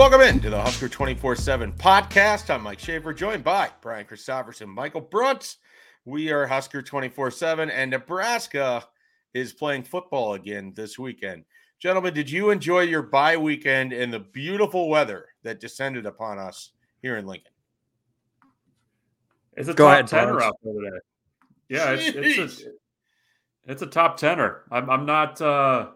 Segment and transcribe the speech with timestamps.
[0.00, 2.48] Welcome in to the Husker 24 7 podcast.
[2.48, 5.56] I'm Mike Schaefer, joined by Brian Christopherson, Michael Bruntz.
[6.06, 8.82] We are Husker 24 7, and Nebraska
[9.34, 11.44] is playing football again this weekend.
[11.78, 16.70] Gentlemen, did you enjoy your bye weekend and the beautiful weather that descended upon us
[17.02, 17.52] here in Lincoln?
[19.54, 20.96] It's a Go top ahead, tenor out there today.
[21.68, 22.70] Yeah, it's, it's, a,
[23.66, 24.62] it's a top tenor.
[24.70, 25.42] I'm, I'm not.
[25.42, 25.88] Uh,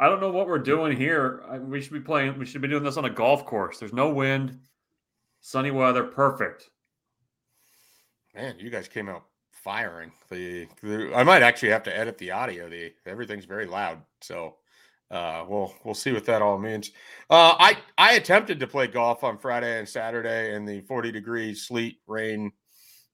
[0.00, 1.42] I don't know what we're doing here.
[1.60, 2.38] We should be playing.
[2.38, 3.78] We should be doing this on a golf course.
[3.78, 4.58] There's no wind,
[5.40, 6.70] sunny weather, perfect.
[8.34, 10.12] Man, you guys came out firing.
[10.30, 12.68] The, the I might actually have to edit the audio.
[12.68, 14.56] The everything's very loud, so
[15.10, 16.92] uh, we'll we'll see what that all means.
[17.28, 21.54] Uh, I I attempted to play golf on Friday and Saturday in the 40 degree
[21.54, 22.52] sleet rain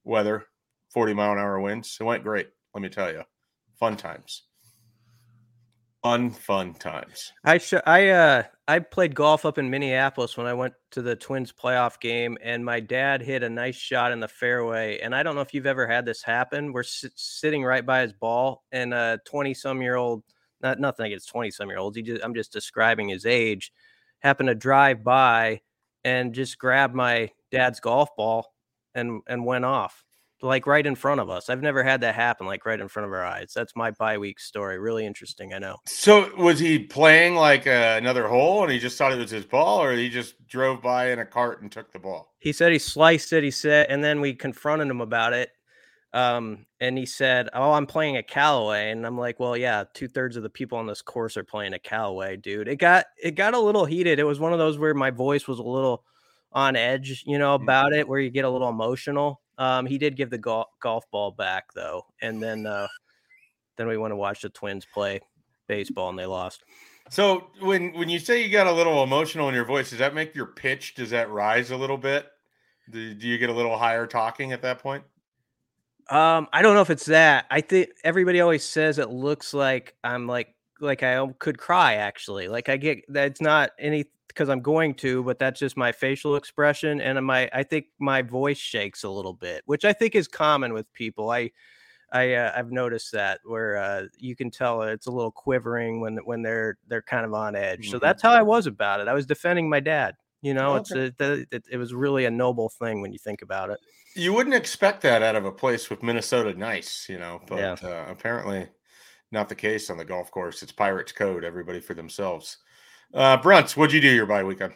[0.04, 0.46] weather,
[0.90, 1.96] 40 mile an hour winds.
[1.98, 2.50] It went great.
[2.74, 3.22] Let me tell you,
[3.78, 4.42] fun times
[6.04, 7.32] fun fun times.
[7.44, 11.16] I sh- i uh i played golf up in minneapolis when i went to the
[11.16, 15.22] twins playoff game and my dad hit a nice shot in the fairway and i
[15.22, 16.72] don't know if you've ever had this happen.
[16.72, 20.22] We're s- sitting right by his ball and a 20 some year old
[20.60, 23.72] not nothing against 20 some year olds he just i'm just describing his age
[24.20, 25.62] happened to drive by
[26.04, 28.52] and just grab my dad's golf ball
[28.94, 30.04] and and went off
[30.42, 31.48] like right in front of us.
[31.48, 33.52] I've never had that happen like right in front of our eyes.
[33.54, 34.78] That's my bye week story.
[34.78, 35.76] Really interesting, I know.
[35.86, 39.44] So was he playing like uh, another hole and he just thought it was his
[39.44, 42.34] ball or he just drove by in a cart and took the ball?
[42.38, 45.50] He said he sliced it, he said and then we confronted him about it.
[46.12, 50.06] Um, and he said, "Oh, I'm playing a Callaway," and I'm like, "Well, yeah, two
[50.06, 53.32] thirds of the people on this course are playing a Callaway, dude." It got it
[53.32, 54.20] got a little heated.
[54.20, 56.04] It was one of those where my voice was a little
[56.52, 57.62] on edge, you know, mm.
[57.64, 59.40] about it, where you get a little emotional.
[59.58, 62.88] Um, he did give the golf golf ball back though, and then uh,
[63.76, 65.20] then we went to watch the Twins play
[65.68, 66.64] baseball, and they lost.
[67.10, 70.14] So when when you say you got a little emotional in your voice, does that
[70.14, 70.94] make your pitch?
[70.94, 72.26] Does that rise a little bit?
[72.90, 75.04] Do, do you get a little higher talking at that point?
[76.10, 77.46] Um, I don't know if it's that.
[77.50, 82.48] I think everybody always says it looks like I'm like like I could cry actually.
[82.48, 84.04] Like I get that's not any
[84.34, 88.22] because I'm going to, but that's just my facial expression and my I think my
[88.22, 91.30] voice shakes a little bit, which I think is common with people.
[91.30, 91.50] I
[92.12, 96.18] I uh, I've noticed that where uh, you can tell it's a little quivering when
[96.24, 97.82] when they're they're kind of on edge.
[97.82, 97.92] Mm-hmm.
[97.92, 99.08] So that's how I was about it.
[99.08, 100.14] I was defending my dad.
[100.42, 101.06] You know, okay.
[101.06, 103.80] it's a, it, it was really a noble thing when you think about it.
[104.14, 107.88] You wouldn't expect that out of a place with Minnesota nice, you know, but yeah.
[107.88, 108.68] uh, apparently
[109.32, 110.62] not the case on the golf course.
[110.62, 112.58] It's Pirates code, everybody for themselves.
[113.14, 114.74] Uh, Bruntz, what'd you do your bye weekend?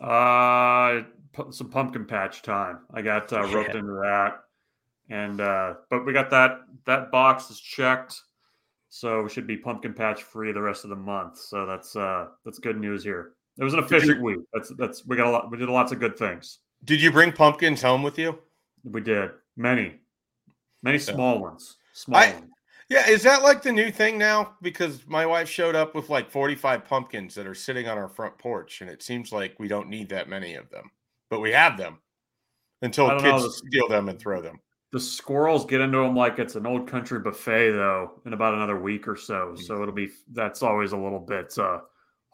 [0.00, 1.02] Uh,
[1.50, 2.80] some pumpkin patch time.
[2.94, 3.80] I got uh, roped yeah.
[3.80, 4.34] into that,
[5.10, 8.20] and uh, but we got that that box is checked,
[8.88, 11.38] so we should be pumpkin patch free the rest of the month.
[11.38, 13.32] So that's uh that's good news here.
[13.58, 14.38] It was an efficient you, week.
[14.52, 15.50] That's that's we got a lot.
[15.50, 16.60] We did lots of good things.
[16.84, 18.38] Did you bring pumpkins home with you?
[18.84, 20.00] We did many,
[20.84, 21.76] many small ones.
[21.92, 22.50] Small I, ones.
[22.92, 24.52] Yeah, is that like the new thing now?
[24.60, 28.36] Because my wife showed up with like 45 pumpkins that are sitting on our front
[28.36, 30.90] porch, and it seems like we don't need that many of them,
[31.30, 32.00] but we have them
[32.82, 34.60] until kids know, steal them and throw them.
[34.92, 38.78] The squirrels get into them like it's an old country buffet, though, in about another
[38.78, 39.54] week or so.
[39.56, 39.62] Mm.
[39.62, 41.78] So it'll be that's always a little bit uh,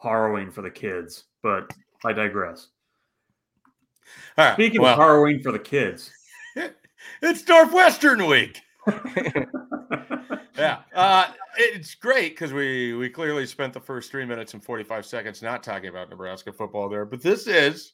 [0.01, 1.71] harrowing for the kids, but
[2.03, 2.67] I digress.
[4.55, 6.11] Speaking well, of harrowing for the kids,
[7.21, 8.59] it's Northwestern week.
[10.59, 14.83] yeah, uh, it's great because we we clearly spent the first three minutes and forty
[14.83, 17.93] five seconds not talking about Nebraska football there, but this is.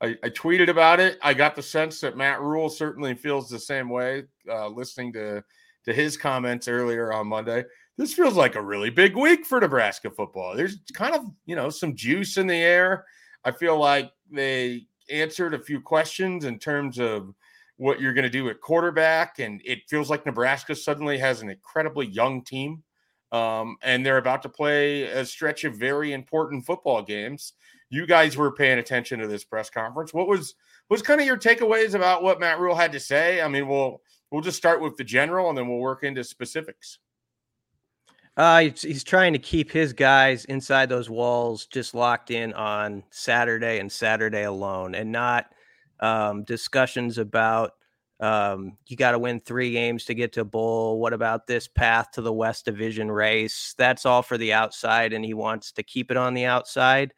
[0.00, 1.16] I, I, tweeted about it.
[1.22, 4.24] I got the sense that Matt Rhule certainly feels the same way.
[4.50, 5.44] Uh, listening to
[5.84, 7.64] to his comments earlier on Monday,
[7.96, 10.56] this feels like a really big week for Nebraska football.
[10.56, 13.04] There's kind of you know some juice in the air.
[13.44, 17.34] I feel like they answered a few questions in terms of
[17.82, 19.40] what you're going to do at quarterback.
[19.40, 22.84] And it feels like Nebraska suddenly has an incredibly young team.
[23.32, 27.54] Um, and they're about to play a stretch of very important football games.
[27.90, 30.14] You guys were paying attention to this press conference.
[30.14, 30.54] What was
[30.90, 33.42] was kind of your takeaways about what Matt Rhule had to say?
[33.42, 34.00] I mean, we'll
[34.30, 36.98] we'll just start with the general and then we'll work into specifics.
[38.36, 43.02] Uh, he's, he's trying to keep his guys inside those walls, just locked in on
[43.10, 45.52] Saturday and Saturday alone, and not
[46.02, 47.72] um, discussions about
[48.20, 51.00] um, you got to win three games to get to bowl.
[51.00, 53.74] What about this path to the West Division race?
[53.78, 57.14] That's all for the outside, and he wants to keep it on the outside.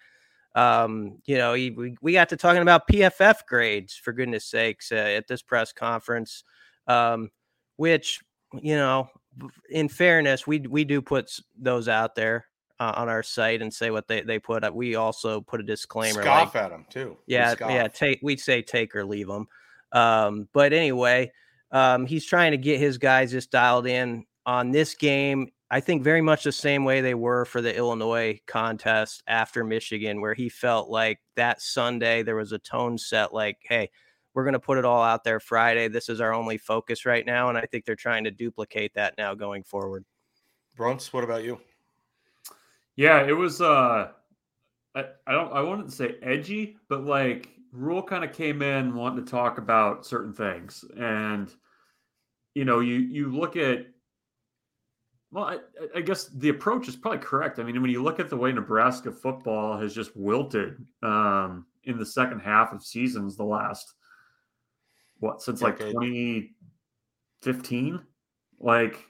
[0.55, 4.93] Um, you know, he, we, we got to talking about PFF grades for goodness sakes
[4.93, 6.45] uh, at this press conference,
[6.87, 7.31] um,
[7.77, 8.21] which
[8.63, 9.09] you know,
[9.71, 12.47] in fairness, we we do put those out there.
[12.81, 14.75] Uh, on our site and say what they, they put up.
[14.75, 16.23] We also put a disclaimer.
[16.23, 17.17] Scoff like, at them too.
[17.29, 17.87] Yeah, yeah.
[17.87, 19.47] Take we'd say take or leave them.
[19.93, 21.31] Um, but anyway,
[21.71, 25.53] um, he's trying to get his guys just dialed in on this game.
[25.71, 30.21] I think very much the same way they were for the Illinois contest after Michigan,
[30.21, 33.91] where he felt like that Sunday there was a tone set like, hey,
[34.35, 35.89] we're going to put it all out there Friday.
[35.89, 37.49] This is our only focus right now.
[37.49, 40.05] And I think they're trying to duplicate that now going forward.
[40.77, 41.61] Bruntz, what about you?
[42.97, 44.13] Yeah, it was uh
[44.95, 49.23] I, I don't I wouldn't say edgy, but like Rhule kind of came in wanting
[49.25, 50.85] to talk about certain things.
[50.97, 51.53] And
[52.55, 53.87] you know, you you look at
[55.33, 55.59] well, I,
[55.97, 57.59] I, guess the approach is probably correct.
[57.59, 61.99] I mean, when you look at the way Nebraska football has just wilted um, in
[61.99, 63.95] the second half of seasons, the last
[65.19, 68.01] what since like 2015,
[68.61, 69.01] like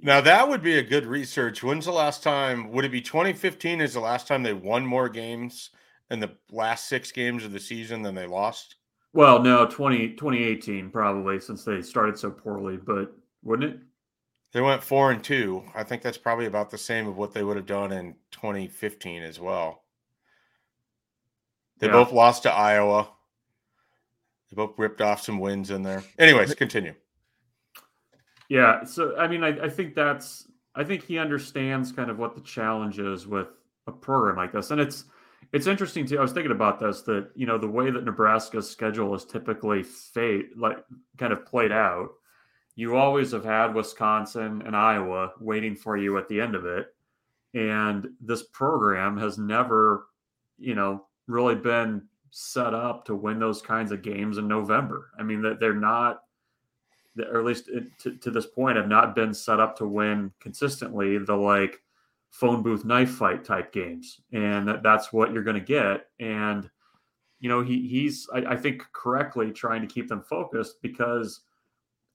[0.00, 1.62] now that would be a good research.
[1.62, 2.70] When's the last time?
[2.72, 3.80] Would it be 2015?
[3.80, 5.70] Is the last time they won more games
[6.10, 8.76] in the last six games of the season than they lost?
[9.12, 13.12] Well, no, 20, 2018 probably since they started so poorly, but
[13.42, 13.80] wouldn't it?
[14.52, 15.64] They went four and two.
[15.74, 19.22] I think that's probably about the same of what they would have done in 2015
[19.22, 19.82] as well.
[21.78, 21.92] They yeah.
[21.92, 23.08] both lost to Iowa.
[24.50, 26.02] They both ripped off some wins in there.
[26.18, 26.94] Anyways, continue.
[28.48, 28.84] Yeah.
[28.84, 32.40] So, I mean, I, I think that's, I think he understands kind of what the
[32.40, 33.48] challenge is with
[33.86, 34.70] a program like this.
[34.70, 35.04] And it's,
[35.52, 36.18] it's interesting too.
[36.18, 39.82] I was thinking about this that, you know, the way that Nebraska's schedule is typically
[39.82, 40.78] fate, like
[41.16, 42.10] kind of played out,
[42.74, 46.94] you always have had Wisconsin and Iowa waiting for you at the end of it.
[47.54, 50.06] And this program has never,
[50.58, 55.10] you know, really been set up to win those kinds of games in November.
[55.18, 56.22] I mean, that they're not,
[57.20, 61.18] or at least to, to this point, have not been set up to win consistently
[61.18, 61.82] the like
[62.30, 66.06] phone booth knife fight type games, and that, that's what you're going to get.
[66.20, 66.68] And
[67.40, 71.40] you know, he he's I, I think correctly trying to keep them focused because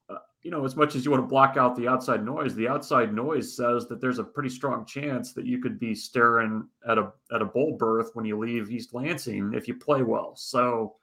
[0.10, 2.68] uh, you know, as much as you want to block out the outside noise, the
[2.68, 6.98] outside noise says that there's a pretty strong chance that you could be staring at
[6.98, 10.36] a at a bowl berth when you leave East Lansing if you play well.
[10.36, 10.96] So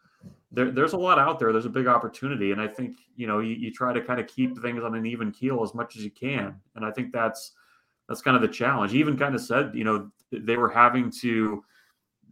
[0.53, 1.53] there, there's a lot out there.
[1.53, 4.27] There's a big opportunity, and I think you know you, you try to kind of
[4.27, 6.57] keep things on an even keel as much as you can.
[6.75, 7.53] And I think that's
[8.09, 8.93] that's kind of the challenge.
[8.95, 11.65] Even kind of said, you know, they were having to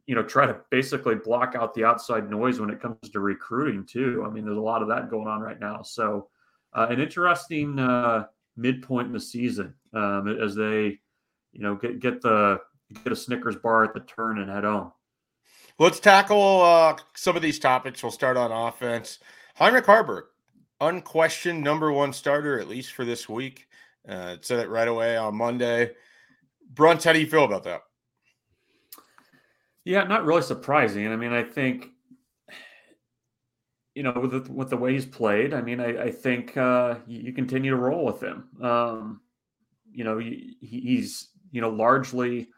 [0.06, 3.84] you know try to basically block out the outside noise when it comes to recruiting
[3.84, 4.24] too.
[4.26, 5.82] I mean, there's a lot of that going on right now.
[5.82, 6.28] So
[6.72, 8.24] uh, an interesting uh,
[8.56, 10.98] midpoint in the season um, as they,
[11.52, 12.58] you know, get get the
[13.04, 14.92] get a Snickers bar at the turn and head home.
[15.80, 18.02] Let's tackle uh, some of these topics.
[18.02, 19.20] We'll start on offense.
[19.54, 20.24] Heinrich Haarberg,
[20.80, 23.68] unquestioned number one starter at least for this week.
[24.08, 25.92] Uh, said it right away on Monday.
[26.74, 27.82] Bruntz, how do you feel about that?
[29.84, 31.06] Yeah, not really surprising.
[31.12, 31.90] I mean, I think
[33.94, 36.96] you know, with the, with the way he's played, I mean, I, I think uh,
[37.06, 38.44] you, you, continue to roll with him.
[38.62, 39.20] Um,
[39.90, 42.48] you know, he, he's you know largely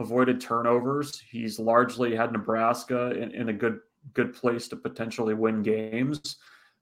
[0.00, 1.20] avoided turnovers.
[1.20, 3.80] He's largely had Nebraska in, in a good
[4.14, 6.36] good place to potentially win games.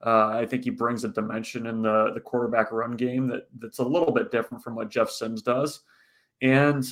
[0.06, 3.78] Uh, I think he brings a dimension in the the quarterback run game that that's
[3.80, 5.80] a little bit different from what Jeff Sims does.
[6.40, 6.84] And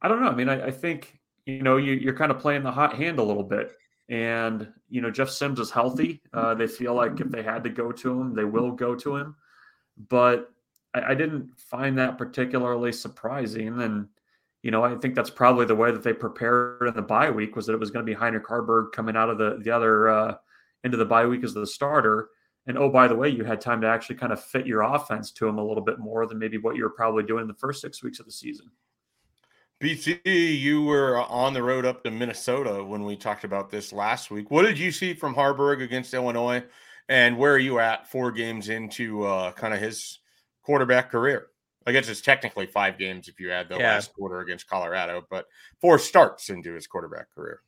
[0.00, 0.30] I don't know.
[0.30, 3.18] I mean, I, I think you know you, you're kind of playing the hot hand
[3.18, 3.72] a little bit.
[4.08, 6.22] And, you know, Jeff Sims is healthy.
[6.32, 9.16] Uh, they feel like if they had to go to him, they will go to
[9.16, 9.34] him.
[10.08, 10.48] But
[10.94, 13.82] I, I didn't find that particularly surprising.
[13.82, 14.06] And,
[14.66, 17.54] you know, I think that's probably the way that they prepared in the bye week
[17.54, 20.08] was that it was going to be Heinrich Haarberg coming out of the, the other
[20.08, 20.34] uh,
[20.82, 22.30] of the bye week as the starter.
[22.66, 25.30] And oh, by the way, you had time to actually kind of fit your offense
[25.34, 27.54] to him a little bit more than maybe what you were probably doing in the
[27.54, 28.68] first six weeks of the season.
[29.80, 30.18] BC,
[30.58, 34.50] you were on the road up to Minnesota when we talked about this last week.
[34.50, 36.64] What did you see from Haarberg against Illinois,
[37.08, 40.18] and where are you at four games into uh, kind of his
[40.64, 41.50] quarterback career?
[41.86, 43.94] I guess it's technically five games if you add the yeah.
[43.94, 45.46] last quarter against Colorado, but
[45.80, 47.60] four starts into his quarterback career.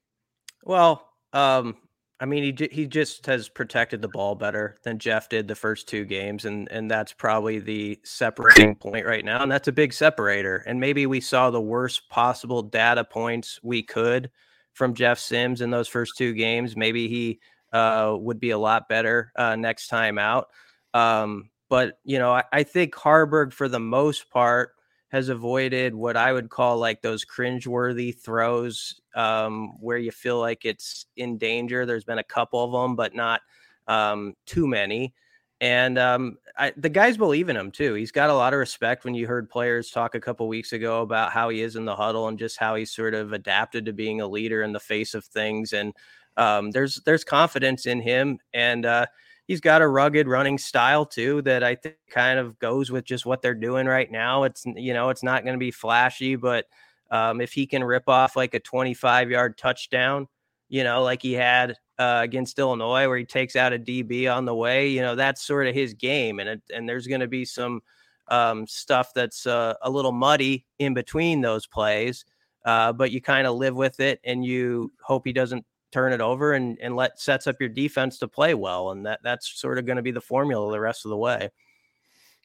[0.65, 1.77] Well, um,
[2.21, 5.89] I mean, he he just has protected the ball better than Jeff did the first
[5.89, 9.93] two games, and and that's probably the separating point right now, and that's a big
[9.93, 10.65] separator.
[10.67, 14.31] And maybe we saw the worst possible data points we could
[14.73, 16.77] from Jeff Sims in those first two games.
[16.77, 17.39] Maybe he
[17.73, 20.49] uh, would be a lot better uh, next time out.
[20.95, 24.73] Um, but you know, I, I think Haarberg, for the most part,
[25.09, 30.65] has avoided what I would call like those cringeworthy throws um, where you feel like
[30.65, 31.87] it's in danger.
[31.87, 33.41] There's been a couple of them, but not
[33.87, 35.15] um, too many.
[35.61, 37.95] And um, I, the guys believe in him too.
[37.95, 41.03] He's got a lot of respect when you heard players talk a couple weeks ago
[41.03, 43.93] about how he is in the huddle and just how he's sort of adapted to
[43.93, 45.73] being a leader in the face of things.
[45.73, 45.95] And
[46.37, 49.07] um, there's there's confidence in him, and uh,
[49.49, 53.27] he's got a rugged running style too that I think kind of goes with just
[53.27, 54.45] what they're doing right now.
[54.45, 56.67] It's you know it's not going to be flashy, but
[57.11, 60.29] um, if he can rip off like a 25 yard touchdown,
[60.69, 64.45] you know, like he had uh, against Illinois, where he takes out a DB on
[64.45, 64.89] the way.
[64.89, 67.81] You know, that's sort of his game, and it, and there's going to be some
[68.29, 72.25] um, stuff that's uh, a little muddy in between those plays,
[72.67, 76.21] uh, but you kind of live with it, and you hope he doesn't turn it
[76.21, 79.79] over and and let sets up your defense to play well, and that that's sort
[79.79, 81.51] of going to be the formula the rest of the way.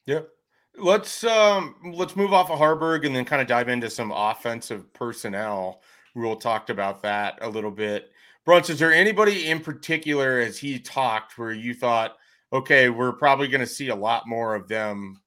[0.06, 0.28] Yep.
[0.76, 4.92] Let's um let's move off of Haarberg and then kind of dive into some offensive
[4.92, 5.82] personnel.
[6.14, 8.10] Rhule talked about that a little bit.
[8.46, 12.16] Bruntz, is there anybody in particular as he talked where you thought,
[12.52, 15.20] okay, we're probably going to see a lot more of them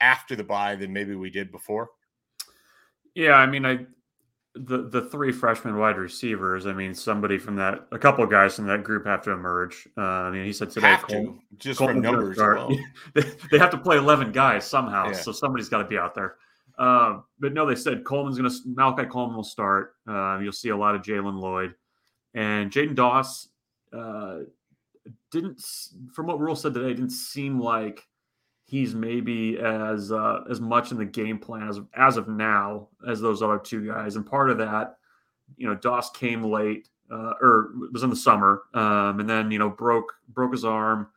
[0.00, 1.88] after the bye than maybe we did before?
[3.14, 3.86] Yeah, I mean, I
[4.54, 6.66] the the three freshman wide receivers.
[6.66, 9.88] I mean, somebody from that, a couple guys from that group have to emerge.
[9.96, 12.36] Uh, I mean, he said today, have Cole, to, just Cole from numbers.
[13.14, 15.12] they, they have to play eleven guys somehow, yeah.
[15.12, 16.36] so somebody's got to be out there.
[16.80, 19.94] Uh, but no, they said Coleman's going to Malachi Coleman will start.
[20.08, 21.74] Uh, you'll see a lot of Jalen Lloyd.
[22.32, 23.48] And Jaden Doss
[23.92, 24.40] uh,
[25.30, 25.62] didn't,
[26.14, 28.06] from what Rhule said today, didn't seem like
[28.70, 33.20] he's maybe as uh, as much in the game plan as as of now as
[33.20, 34.14] those other two guys.
[34.14, 34.96] And part of that,
[35.56, 39.58] you know, Doss came late uh, or was in the summer, um, and then you
[39.58, 41.08] know broke broke his arm,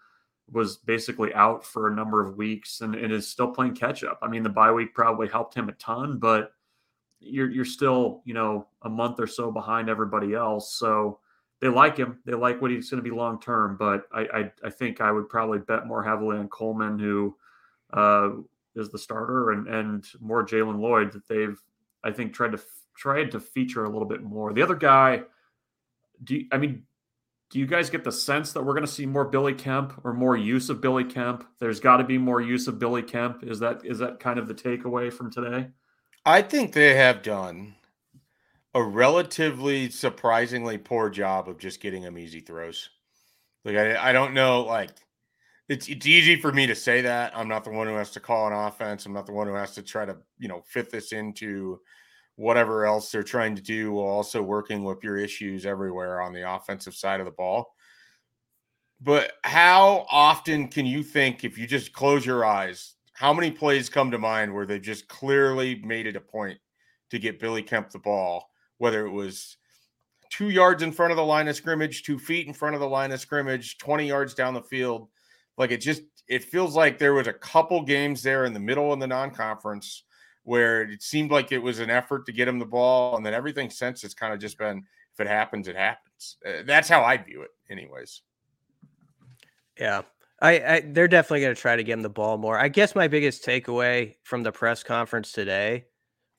[0.51, 4.17] was basically out for a number of weeks, and, and is still playing catch up.
[4.23, 6.53] I mean, the bye week probably helped him a ton, but
[7.19, 10.73] you're you're still you know a month or so behind everybody else.
[10.73, 11.19] So
[11.61, 12.17] they like him.
[12.25, 13.77] They like what he's going to be long term.
[13.77, 17.37] But I, I, I think I would probably bet more heavily on Coleman, who
[17.93, 18.29] uh,
[18.75, 21.57] is the starter, and and more Jalen Lloyd that they've
[22.03, 22.59] I think tried to
[22.95, 24.53] tried to feature a little bit more.
[24.53, 25.23] The other guy,
[26.23, 26.83] do you, I mean?
[27.49, 30.11] Do you guys get the sense that we're going to see more Billy Kemp or
[30.11, 31.45] more use of Billy Kemp?
[31.59, 33.43] There's got to be more use of Billy Kemp.
[33.43, 35.67] Is that is that kind of the takeaway from today?
[36.25, 37.75] I think they have done
[38.73, 42.89] a relatively surprisingly poor job of just getting him easy throws.
[43.63, 44.89] Like I, I don't know, like
[45.69, 47.35] it's it's easy for me to say that.
[47.35, 49.05] I'm not the one who has to call an offense.
[49.05, 51.79] I'm not the one who has to try to, you know, fit this into
[52.35, 56.51] whatever else they're trying to do while also working with your issues everywhere on the
[56.51, 57.75] offensive side of the ball.
[58.99, 63.89] But how often can you think if you just close your eyes how many plays
[63.89, 66.59] come to mind where they just clearly made it a point
[67.11, 69.57] to get Billy Kemp the ball, whether it was
[70.31, 72.89] two yards in front of the line of scrimmage, two feet in front of the
[72.89, 75.09] line of scrimmage, 20 yards down the field?
[75.57, 78.91] Like it just, it feels like there was a couple games there in the middle
[78.93, 80.03] of the non conference
[80.43, 83.15] where it seemed like it was an effort to get him the ball.
[83.15, 84.83] And then everything since has kind of just been,
[85.13, 86.37] if it happens, it happens.
[86.45, 88.21] Uh, that's how I view it, anyways.
[89.79, 90.01] Yeah.
[90.41, 92.59] I, I they're definitely going to try to get him the ball more.
[92.59, 95.85] I guess my biggest takeaway from the press conference today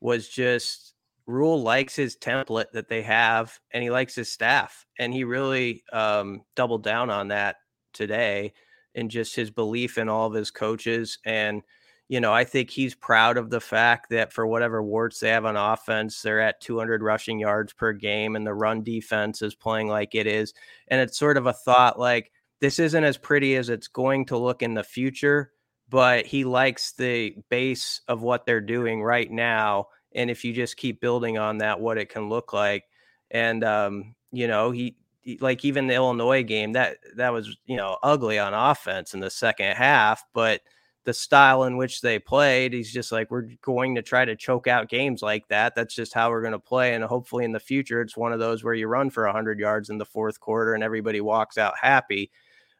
[0.00, 0.94] was just
[1.26, 5.82] Rhule likes his template that they have, and he likes his staff, and he really
[5.92, 7.56] um, doubled down on that
[7.94, 8.52] today,
[8.94, 11.18] and just his belief in all of his coaches.
[11.24, 11.62] And
[12.08, 15.46] you know, I think he's proud of the fact that for whatever warts they have
[15.46, 19.88] on offense, they're at 200 rushing yards per game, and the run defense is playing
[19.88, 20.52] like it is.
[20.88, 24.36] And it's sort of a thought like this isn't as pretty as it's going to
[24.36, 25.52] look in the future,
[25.88, 29.86] but he likes the base of what they're doing right now.
[30.14, 32.84] And if you just keep building on that, what it can look like.
[33.30, 34.96] And, um, you know, he,
[35.40, 39.30] like even the Illinois game that that was, you know, ugly on offense in the
[39.30, 40.60] second half, but
[41.04, 42.72] the style in which they played.
[42.72, 45.74] He's just like, we're going to try to choke out games like that.
[45.74, 46.94] That's just how we're going to play.
[46.94, 49.90] And hopefully in the future, it's one of those where you run for 100 yards
[49.90, 52.30] in the fourth quarter and everybody walks out happy.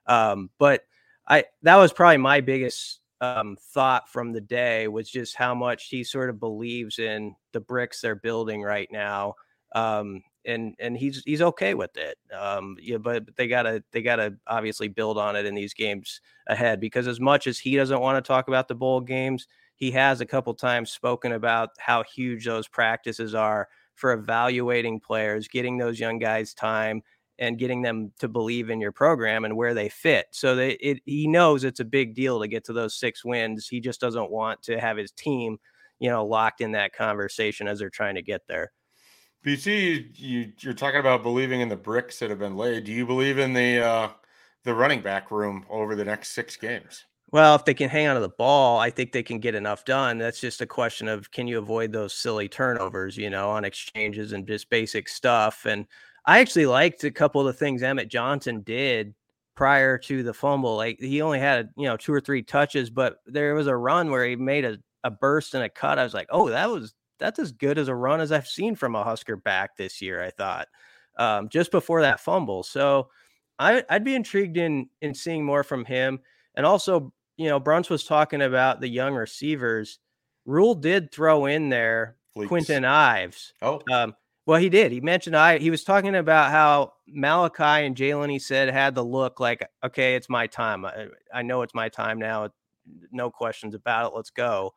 [0.06, 0.82] Um, but
[1.26, 5.88] I that was probably my biggest um, thought from the day was just how much
[5.88, 9.34] he sort of believes in the bricks they're building right now.
[9.74, 12.16] Um, and and he's he's okay with it.
[12.32, 16.80] Um, yeah, but they gotta they gotta obviously build on it in these games ahead
[16.80, 19.46] because as much as he doesn't want to talk about the bowl games,
[19.76, 25.48] he has a couple times spoken about how huge those practices are for evaluating players,
[25.48, 27.02] getting those young guys time,
[27.38, 30.26] and getting them to believe in your program and where they fit.
[30.32, 33.68] So they, it, he knows it's a big deal to get to those six wins.
[33.68, 35.58] He just doesn't want to have his team,
[35.98, 38.72] you know, locked in that conversation as they're trying to get there.
[39.44, 42.84] BC, you, you're talking about believing in the bricks that have been laid.
[42.84, 44.08] Do you believe in the uh,
[44.64, 47.04] the running back room over the next six games.
[47.30, 49.84] Well, if they can hang on to the ball, I think they can get enough
[49.84, 50.18] done.
[50.18, 54.32] That's just a question of can you avoid those silly turnovers, you know, on exchanges
[54.32, 55.66] and just basic stuff.
[55.66, 55.86] And
[56.26, 59.14] I actually liked a couple of the things Emmett Johnson did
[59.56, 60.76] prior to the fumble.
[60.76, 64.10] Like he only had, you know, two or three touches, but there was a run
[64.10, 65.98] where he made a, a burst and a cut.
[65.98, 68.74] I was like, oh, that was that's as good as a run as I've seen
[68.74, 70.68] from a Husker back this year, I thought.
[71.16, 72.62] Um, just before that fumble.
[72.62, 73.08] So
[73.58, 76.20] I, I'd be intrigued in in seeing more from him.
[76.56, 79.98] And also you know, Bruntz was talking about the young receivers.
[80.44, 82.48] Rhule did throw in there Fleeks.
[82.48, 83.52] Kwinten Ives.
[83.62, 84.14] Oh, um,
[84.46, 84.92] well, he did.
[84.92, 85.58] He mentioned I.
[85.58, 88.30] He was talking about how Malachi and Jalen.
[88.30, 90.84] He said had the look like, okay, it's my time.
[90.84, 92.50] I, I know it's my time now.
[93.10, 94.16] No questions about it.
[94.16, 94.74] Let's go.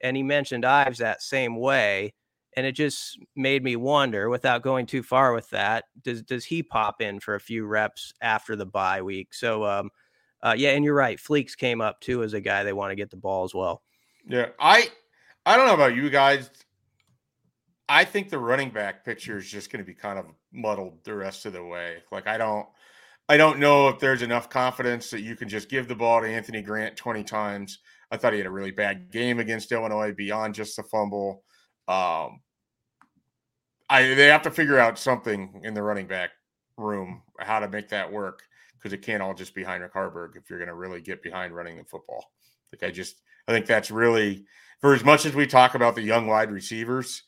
[0.00, 2.14] And he mentioned Ives that same way,
[2.56, 4.28] and it just made me wonder.
[4.28, 8.12] Without going too far with that, does does he pop in for a few reps
[8.20, 9.34] after the bye week?
[9.34, 9.90] So, um,
[10.42, 11.18] uh, yeah, and you're right.
[11.18, 13.82] Fleeks came up too as a guy they want to get the ball as well.
[14.26, 14.88] Yeah, I
[15.46, 16.50] I don't know about you guys.
[17.88, 21.14] I think the running back picture is just going to be kind of muddled the
[21.14, 21.98] rest of the way.
[22.12, 22.66] Like I don't
[23.28, 26.28] I don't know if there's enough confidence that you can just give the ball to
[26.28, 27.78] Anthony Grant 20 times.
[28.10, 31.42] I thought he had a really bad game against Illinois beyond just the fumble.
[31.86, 32.40] Um,
[33.90, 36.30] I they have to figure out something in the running back
[36.76, 38.42] room how to make that work
[38.74, 41.54] because it can't all just be Heinrich Haarberg if you're going to really get behind
[41.54, 42.24] running the football.
[42.72, 43.16] Like I just,
[43.48, 44.44] I think that's really
[44.80, 47.24] for as much as we talk about the young wide receivers,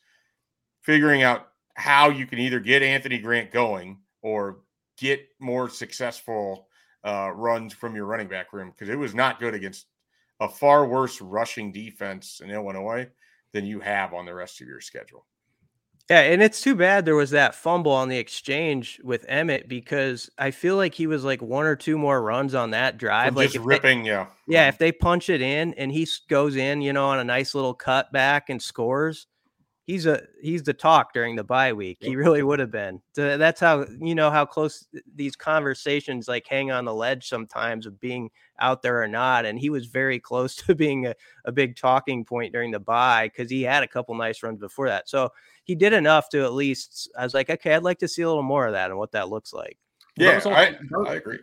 [0.83, 4.61] figuring out how you can either get Anthony Grant going or
[4.97, 6.69] get more successful
[7.05, 9.87] uh, runs from your running back room because it was not good against
[10.41, 13.09] a far worse rushing defense in Illinois
[13.53, 15.27] than you have on the rest of your schedule.
[16.09, 20.29] Yeah, and it's too bad there was that fumble on the exchange with Emmett because
[20.37, 23.37] I feel like he was like one or two more runs on that drive.
[23.37, 24.27] like just ripping, they, yeah.
[24.49, 27.55] Yeah, if they punch it in and he goes in, you know, on a nice
[27.55, 29.29] little cut back and scores,
[29.91, 31.99] he's a he's the talk during the bye week.
[32.01, 33.03] He really would have been.
[33.15, 37.87] So that's how you know how close these conversations like hang on the ledge sometimes
[37.87, 39.45] of being out there or not.
[39.45, 43.29] And he was very close to being a, a big talking point during the bye
[43.29, 45.09] because he had a couple nice runs before that.
[45.09, 45.31] So
[45.65, 48.29] he did enough to at least I was like, okay, I'd like to see a
[48.29, 49.77] little more of that and what that looks like.
[50.17, 50.77] Yeah, also, I,
[51.07, 51.39] I agree.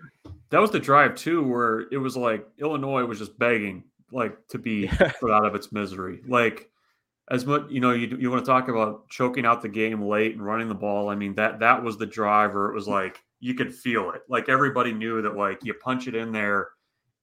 [0.52, 4.58] That was the drive too, where it was like Illinois was just begging like to
[4.58, 4.88] be
[5.20, 6.22] put out of its misery.
[6.28, 6.70] Like
[7.30, 10.34] as much you know, you you want to talk about choking out the game late
[10.34, 11.10] and running the ball.
[11.10, 12.72] I mean that that was the driver.
[12.72, 14.22] It was like you could feel it.
[14.30, 16.70] Like everybody knew that like you punch it in there,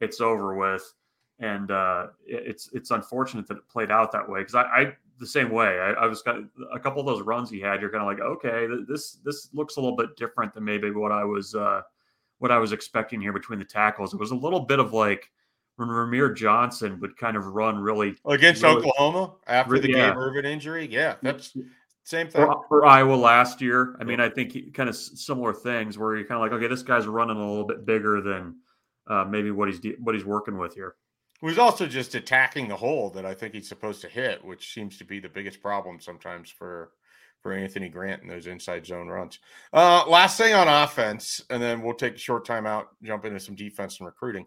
[0.01, 0.93] it's over with.
[1.41, 5.27] And uh, it's it's unfortunate that it played out that way because I, I the
[5.27, 5.81] same way.
[5.81, 6.37] I, I was got
[6.73, 7.81] a couple of those runs he had.
[7.81, 11.13] You're kind of like, okay, this this looks a little bit different than maybe what
[11.13, 11.83] I was uh,
[12.39, 14.15] what I was expecting here between the tackles.
[14.15, 15.31] It was a little bit of like
[15.77, 20.11] when Rahmir Johnson would kind of run really against really, Oklahoma after the yeah.
[20.11, 20.89] Gabe Ervin injury.
[20.91, 21.57] Yeah, that's
[22.05, 22.47] same thing.
[22.47, 26.17] For, for Iowa last year, I mean, I think he, kind of similar things where
[26.17, 28.57] you're kind of like, okay, this guy's running a little bit bigger than
[29.09, 30.97] uh, maybe what he's what he's working with here
[31.45, 34.97] was also just attacking the hole that I think he's supposed to hit, which seems
[34.99, 36.93] to be the biggest problem sometimes for
[37.43, 39.39] for Anthony Grant in those inside zone runs.
[39.71, 43.39] Uh, last thing on offense, and then we'll take a short time out, jump into
[43.39, 44.47] some defense and recruiting.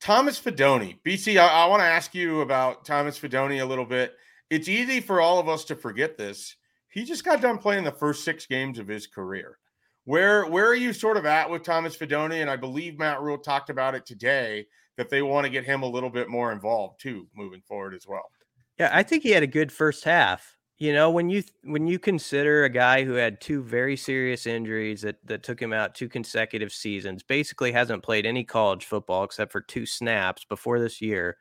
[0.00, 4.14] Thomas Fidone, BC, I, I want to ask you about Thomas Fidone a little bit.
[4.48, 6.56] It's easy for all of us to forget this.
[6.88, 9.58] He just got done playing the first six games of his career.
[10.04, 12.40] Where where are you sort of at with Thomas Fidone?
[12.40, 15.82] And I believe Matt Rhule talked about it today that they want to get him
[15.82, 18.30] a little bit more involved too moving forward as well.
[18.78, 20.56] Yeah, I think he had a good first half.
[20.80, 25.02] You know, when you when you consider a guy who had two very serious injuries
[25.02, 29.52] that that took him out two consecutive seasons, basically hasn't played any college football except
[29.52, 31.36] for two snaps before this year.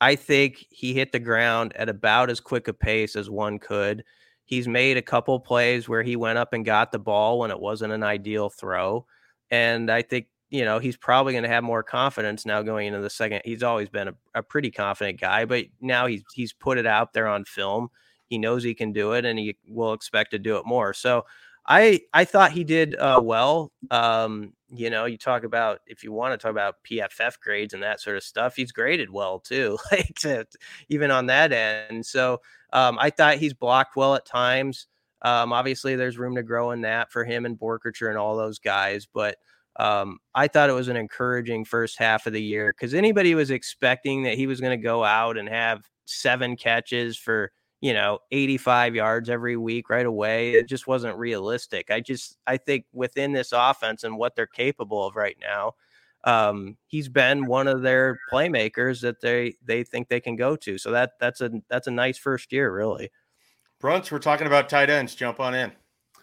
[0.00, 4.04] I think he hit the ground at about as quick a pace as one could.
[4.46, 7.60] He's made a couple plays where he went up and got the ball when it
[7.60, 9.06] wasn't an ideal throw.
[9.50, 13.00] And I think you know, he's probably going to have more confidence now going into
[13.00, 13.42] the second.
[13.44, 17.12] He's always been a, a, pretty confident guy, but now he's he's put it out
[17.12, 17.90] there on film.
[18.28, 20.92] He knows he can do it, and he will expect to do it more.
[20.92, 21.24] So,
[21.66, 23.72] I I thought he did uh, well.
[23.90, 27.82] Um, you know, you talk about if you want to talk about PFF grades and
[27.82, 30.46] that sort of stuff, he's graded well too, like to,
[30.88, 32.06] even on that end.
[32.06, 32.40] So,
[32.72, 34.86] um, I thought he's blocked well at times.
[35.22, 38.58] Um, obviously, there's room to grow in that for him and Boerkircher and all those
[38.58, 39.36] guys, but
[39.78, 43.50] um, I thought it was an encouraging first half of the year because anybody was
[43.50, 48.18] expecting that he was going to go out and have seven catches for you know,
[48.30, 50.54] 85 yards every week right away.
[50.54, 51.90] It just wasn't realistic.
[51.90, 55.74] I just I think within this offense and what they're capable of right now,
[56.24, 60.78] um, he's been one of their playmakers that they they think they can go to.
[60.78, 63.10] So that that's a that's a nice first year, really.
[63.80, 65.14] Bruntz, we're talking about tight ends.
[65.14, 65.72] Jump on in.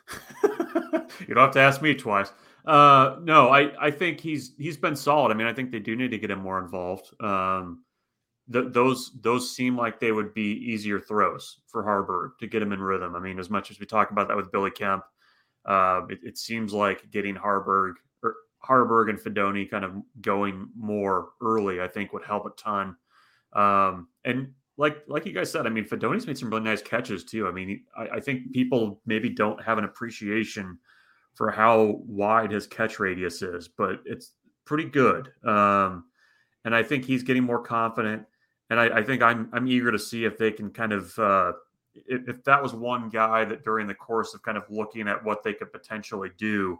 [0.43, 2.31] you don't have to ask me twice.
[2.65, 5.31] Uh, no, I, I think he's he's been solid.
[5.31, 7.09] I mean, I think they do need to get him more involved.
[7.21, 7.83] Um,
[8.51, 12.73] th- those those seem like they would be easier throws for Haarberg to get him
[12.73, 13.15] in rhythm.
[13.15, 15.03] I mean, as much as we talk about that with Billy Kemp,
[15.65, 18.35] uh, it, it, seems like getting Haarberg or
[18.67, 22.95] Haarberg and Fidone kind of going more early, I think, would help a ton.
[23.53, 27.23] Um, and like like you guys said, I mean, Fidone's made some really nice catches
[27.23, 27.47] too.
[27.47, 30.77] I mean, I, I think people maybe don't have an appreciation
[31.35, 34.33] for how wide his catch radius is, but it's
[34.65, 35.31] pretty good.
[35.43, 36.05] Um,
[36.65, 38.23] and I think he's getting more confident.
[38.69, 41.53] And I, I, think I'm I'm eager to see if they can kind of uh,
[41.93, 45.23] if, if, that was one guy that during the course of kind of looking at
[45.23, 46.79] what they could potentially do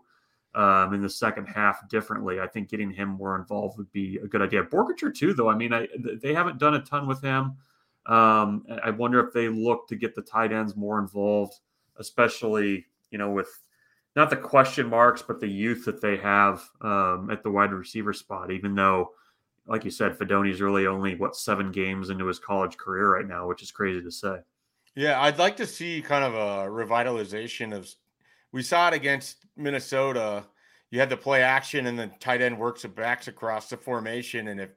[0.56, 4.28] um, in the second half differently, I think getting him more involved would be a
[4.28, 4.64] good idea.
[4.64, 5.50] Boerkircher too, though.
[5.50, 5.88] I mean, I,
[6.22, 7.58] they haven't done a ton with him.
[8.06, 11.60] Um, I wonder if they look to get the tight ends more involved,
[11.98, 13.48] especially you know with
[14.16, 18.14] not the question marks, but the youth that they have um, at the wide receiver
[18.14, 18.52] spot.
[18.52, 19.12] Even though,
[19.68, 23.48] like you said, Fidone's really only what seven games into his college career right now,
[23.48, 24.38] which is crazy to say.
[24.96, 27.90] Yeah, I'd like to see kind of a revitalization of.
[28.52, 30.46] We saw it against Minnesota.
[30.92, 34.50] You had the play action, and the tight end works the backs across the formation,
[34.50, 34.70] and if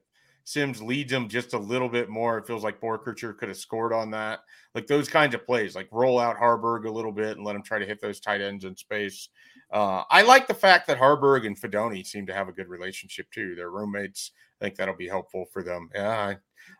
[0.47, 2.39] Sims leads him just a little bit more.
[2.39, 4.41] It feels like Boerkircher could have scored on that.
[4.77, 7.65] Like those kinds of plays, like roll out Haarberg a little bit and let him
[7.65, 9.29] try to hit those tight ends in space.
[9.73, 13.29] Uh, I like the fact that Haarberg and Fidone seem to have a good relationship
[13.33, 13.57] too.
[13.57, 14.31] They're roommates.
[14.61, 15.91] I think that'll be helpful for them.
[15.95, 16.37] Yeah, I,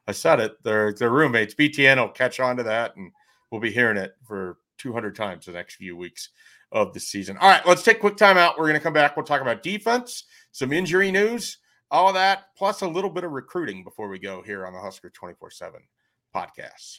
[0.07, 0.63] I said it.
[0.63, 1.55] They're, roommates.
[1.55, 3.13] BTN will catch on to that and
[3.51, 6.31] we'll be hearing it for 200 times the next few weeks
[6.73, 7.37] of the season.
[7.39, 8.59] All right, let's take quick time out.
[8.59, 9.17] We're going to come back.
[9.17, 11.59] We'll talk about defense, some injury news
[11.91, 15.11] all that, plus a little bit of recruiting before we go here on the Husker
[15.11, 15.81] 24 7
[16.35, 16.99] podcast.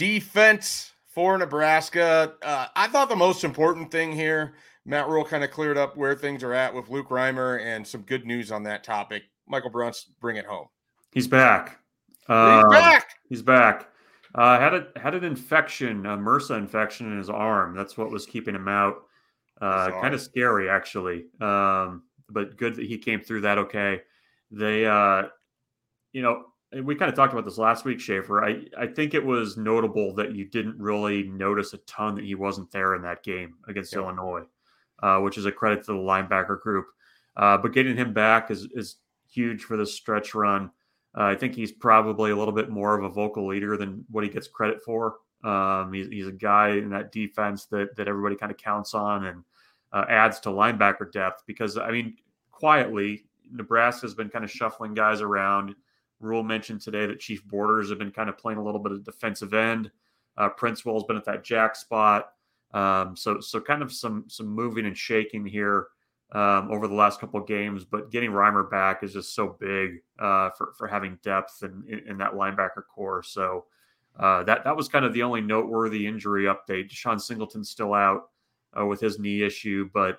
[0.00, 2.32] defense for Nebraska.
[2.40, 4.54] Uh, I thought the most important thing here,
[4.86, 8.00] Matt Rhule kind of cleared up where things are at with Luke Reimer and some
[8.00, 9.24] good news on that topic.
[9.46, 10.68] Michael Bruntz, bring it home.
[11.12, 11.80] He's back.
[12.28, 13.08] Uh, he's back.
[13.28, 13.88] He's back.
[14.34, 17.76] Uh, had a had an infection, a MRSA infection in his arm.
[17.76, 19.02] That's what was keeping him out.
[19.60, 21.26] Uh, kind of scary, actually.
[21.42, 24.00] Um, but good that he came through that okay.
[24.50, 25.24] They, uh,
[26.12, 28.44] you know, we kind of talked about this last week, Schaefer.
[28.44, 32.36] I, I think it was notable that you didn't really notice a ton that he
[32.36, 34.00] wasn't there in that game against yeah.
[34.00, 34.44] Illinois,
[35.02, 36.86] uh, which is a credit to the linebacker group.
[37.36, 38.96] Uh, but getting him back is, is
[39.28, 40.70] huge for this stretch run.
[41.16, 44.22] Uh, I think he's probably a little bit more of a vocal leader than what
[44.22, 45.16] he gets credit for.
[45.42, 49.26] Um, he's, he's a guy in that defense that, that everybody kind of counts on
[49.26, 49.42] and
[49.92, 52.16] uh, adds to linebacker depth because, I mean,
[52.52, 55.74] quietly, Nebraska's been kind of shuffling guys around–
[56.20, 59.04] Rhule mentioned today that Chief Borders have been kind of playing a little bit of
[59.04, 59.90] defensive end.
[60.36, 62.32] Uh, Princewill's been at that jack spot.
[62.72, 65.88] Um, so so kind of some some moving and shaking here
[66.32, 70.02] um, over the last couple of games, but getting Reimer back is just so big
[70.18, 73.22] uh, for for having depth in, in, in that linebacker core.
[73.22, 73.64] So
[74.18, 76.90] uh, that that was kind of the only noteworthy injury update.
[76.90, 78.30] DeShon Singleton's still out
[78.78, 80.18] uh, with his knee issue, but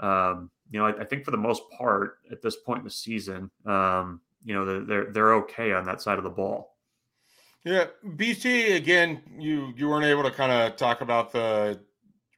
[0.00, 2.90] um, you know I, I, think for the most part at this point in the
[2.90, 6.76] season, um, you know they're they're okay on that side of the ball.
[7.64, 9.22] Yeah, BC again.
[9.38, 11.80] You you weren't able to kind of talk about the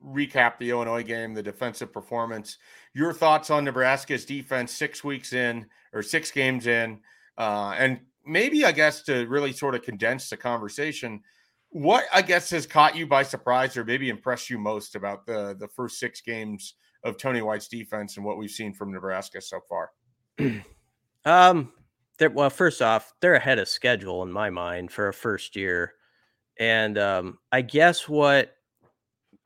[0.05, 2.59] recap the Illinois game, the defensive performance.
[2.93, 7.01] Your thoughts on Nebraska's defense six weeks in or six games in,
[7.39, 11.23] uh, and maybe I guess to really sort of condense the conversation,
[11.71, 15.57] what I guess has caught you by surprise or maybe impressed you most about the
[15.59, 19.61] the first six games of Tony White's defense and what we've seen from Nebraska so
[19.69, 19.91] far?
[21.25, 21.73] um,
[22.19, 25.95] they're well first off they're ahead of schedule in my mind for a first year
[26.59, 28.57] and um, i guess what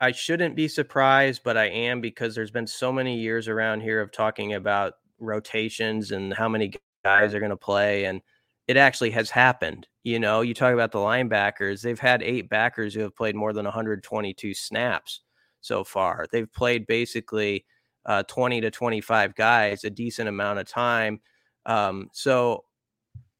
[0.01, 4.01] i shouldn't be surprised but i am because there's been so many years around here
[4.01, 8.21] of talking about rotations and how many guys are going to play and
[8.67, 12.93] it actually has happened You know, you talk about the linebackers, they've had eight backers
[12.93, 15.21] who have played more than 122 snaps
[15.61, 16.25] so far.
[16.31, 17.65] They've played basically
[18.05, 21.19] uh, 20 to 25 guys a decent amount of time.
[21.65, 22.65] Um, so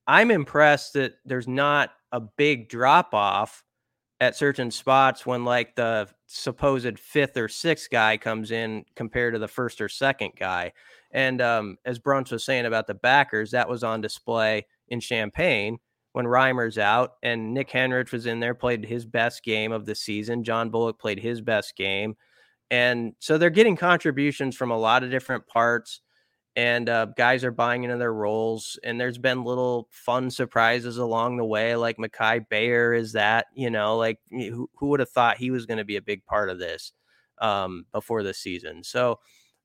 [0.07, 3.63] I'm impressed that there's not a big drop off
[4.21, 9.39] at certain spots when like the supposed fifth or sixth guy comes in compared to
[9.39, 10.73] the first or second guy.
[11.11, 15.77] And um, as Bruntz was saying about the backers, that was on display in Champaign
[16.13, 19.95] when Reimer's out and Nick Henrich was in there, played his best game of the
[19.95, 20.43] season.
[20.43, 22.15] John Bullock played his best game.
[22.71, 26.01] And so they're getting contributions from a lot of different parts
[26.59, 28.77] and uh, guys are buying into their roles.
[28.83, 33.69] And there's been little fun surprises along the way, like Makai Bayer is that, you
[33.69, 36.49] know, like who, who would have thought he was going to be a big part
[36.49, 36.91] of this
[37.37, 38.83] um, before the season.
[38.83, 39.19] So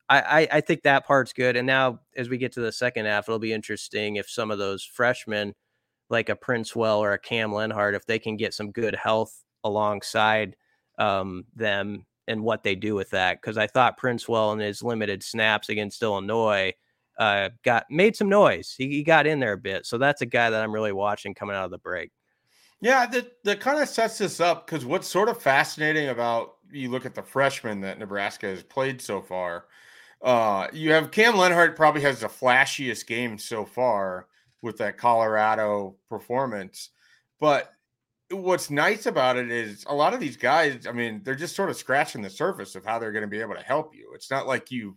[0.08, 1.56] I, I, I think that part's good.
[1.56, 4.58] And now as we get to the second half, it'll be interesting if some of
[4.58, 5.52] those freshmen,
[6.10, 10.54] like a Princewill or a Cam Lenhardt, if they can get some good health alongside
[11.00, 13.40] um, them and what they do with that.
[13.42, 16.72] Because I thought Princewill in his limited snaps against Illinois
[17.18, 18.74] uh, got made some noise.
[18.76, 21.34] He, he got in there a bit, so that's a guy that I'm really watching
[21.34, 22.10] coming out of the break.
[22.80, 26.90] Yeah, that that kind of sets this up because what's sort of fascinating about you
[26.90, 29.66] look at the freshmen that Nebraska has played so far.
[30.22, 34.26] Uh, you have Cam Lenhardt probably has the flashiest game so far
[34.62, 36.90] with that Colorado performance,
[37.40, 37.74] but
[38.30, 41.70] what's nice about it is a lot of these guys, I mean, they're just sort
[41.70, 44.12] of scratching the surface of how they're going to be able to help you.
[44.14, 44.96] It's not like you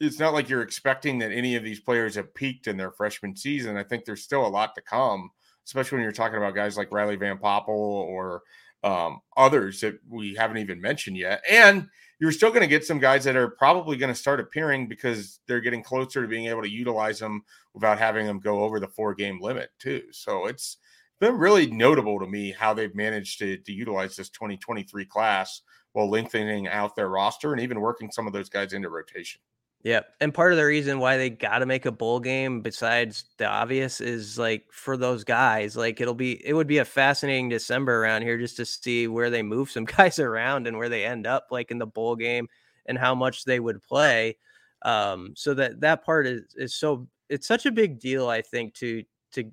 [0.00, 3.36] it's not like you're expecting that any of these players have peaked in their freshman
[3.36, 3.76] season.
[3.76, 5.30] I think there's still a lot to come,
[5.66, 8.42] especially when you're talking about guys like Riley Van Poppel or
[8.84, 11.42] um, others that we haven't even mentioned yet.
[11.50, 11.88] And
[12.20, 15.40] you're still going to get some guys that are probably going to start appearing because
[15.46, 17.42] they're getting closer to being able to utilize them
[17.74, 20.04] without having them go over the four game limit, too.
[20.12, 20.78] So it's
[21.20, 26.10] been really notable to me how they've managed to, to utilize this 2023 class while
[26.10, 29.40] lengthening out their roster and even working some of those guys into rotation.
[29.84, 30.00] Yeah.
[30.20, 33.46] And part of the reason why they got to make a bowl game, besides the
[33.46, 38.02] obvious, is like for those guys, like it'll be, it would be a fascinating December
[38.02, 41.26] around here just to see where they move some guys around and where they end
[41.26, 42.48] up, like in the bowl game
[42.86, 44.36] and how much they would play.
[44.82, 48.74] Um, so that that part is, is so, it's such a big deal, I think,
[48.74, 49.50] to, to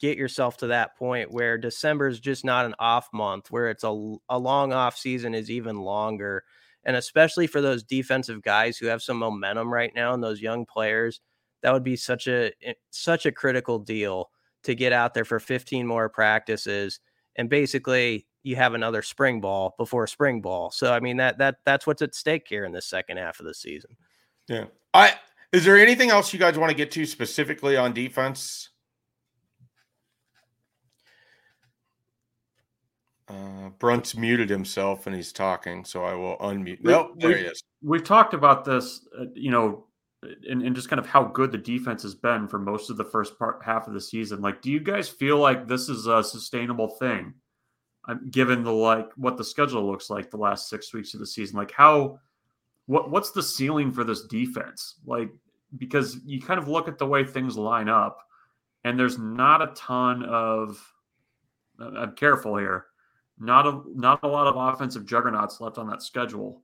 [0.00, 3.84] get yourself to that point where December is just not an off month, where it's
[3.84, 6.44] a, a long off season is even longer
[6.84, 10.64] and especially for those defensive guys who have some momentum right now and those young
[10.64, 11.20] players,
[11.62, 14.30] that would be such a eh, such a critical deal
[14.64, 17.00] to get out there for 15 more practices
[17.38, 20.70] and basically you have another spring ball before spring ball.
[20.70, 23.46] So I mean that that that's what's at stake here in the second half of
[23.46, 23.96] the season.
[24.48, 24.64] Yeah.
[24.92, 25.14] I
[25.52, 28.70] is there anything else you guys want to get to specifically on defense?
[33.28, 36.82] Uh, Bruntz's muted himself and he's talking, so I will unmute.
[36.82, 37.62] No, nope, there he is.
[37.82, 39.84] We've talked about this, uh, you know,
[40.22, 43.04] and, and just kind of how good the defense has been for most of the
[43.04, 44.40] first part half of the season.
[44.40, 47.34] Like, do you guys feel like this is a sustainable thing,
[48.08, 51.26] um, given the like what the schedule looks like the last six weeks of the
[51.26, 51.56] season?
[51.56, 52.18] Like, how
[52.86, 54.96] what what's the ceiling for this defense?
[55.04, 55.30] Like,
[55.76, 58.18] because you kind of look at the way things line up,
[58.84, 60.82] and there's not a ton of.
[61.78, 62.86] I'm careful here
[63.40, 66.62] not a not a lot of offensive juggernauts left on that schedule.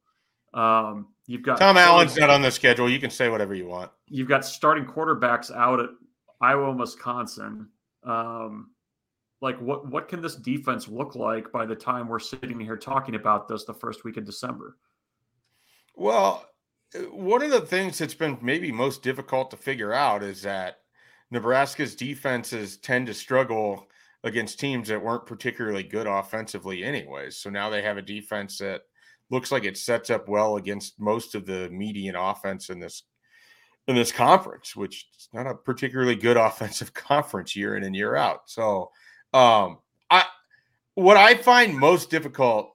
[0.52, 2.88] Um, you've got Tom Allen's not on the schedule.
[2.88, 3.90] You can say whatever you want.
[4.08, 5.90] You've got starting quarterbacks out at
[6.40, 7.68] Iowa, Wisconsin.
[8.04, 8.70] Um,
[9.40, 13.14] like what what can this defense look like by the time we're sitting here talking
[13.14, 14.76] about this the first week of December?
[15.94, 16.46] Well,
[17.10, 20.78] one of the things that's been maybe most difficult to figure out is that
[21.30, 23.88] Nebraska's defenses tend to struggle
[24.24, 27.36] against teams that weren't particularly good offensively, anyways.
[27.36, 28.80] So now they have a defense that
[29.30, 33.04] looks like it sets up well against most of the median offense in this
[33.86, 38.16] in this conference, which is not a particularly good offensive conference year in and year
[38.16, 38.40] out.
[38.46, 38.90] So,
[39.34, 39.78] um,
[40.10, 40.24] I
[40.94, 42.74] what I find most difficult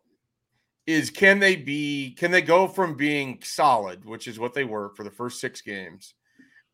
[0.85, 4.89] is can they be can they go from being solid, which is what they were
[4.95, 6.13] for the first six games,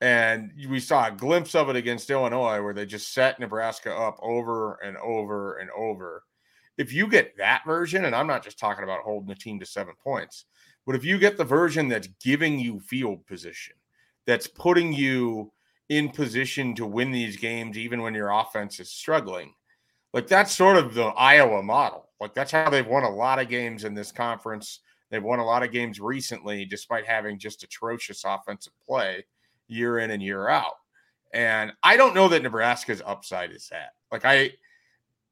[0.02, 4.18] and we saw a glimpse of it against Illinois where they just set Nebraska up
[4.22, 6.24] over and over and over.
[6.78, 9.66] If you get that version, and I'm not just talking about holding the team to
[9.66, 10.46] seven points,
[10.86, 13.76] but if you get the version that's giving you field position,
[14.26, 15.52] that's putting you
[15.90, 19.54] in position to win these games, even when your offense is struggling,
[20.14, 22.10] like that's sort of the Iowa model.
[22.20, 24.82] Like that's how they've won a lot of games in this conference.
[25.10, 29.26] They've won a lot of games recently, despite having just atrocious offensive play
[29.68, 30.74] year in and year out.
[31.34, 33.90] And I don't know that Nebraska's upside is that.
[34.12, 34.52] Like I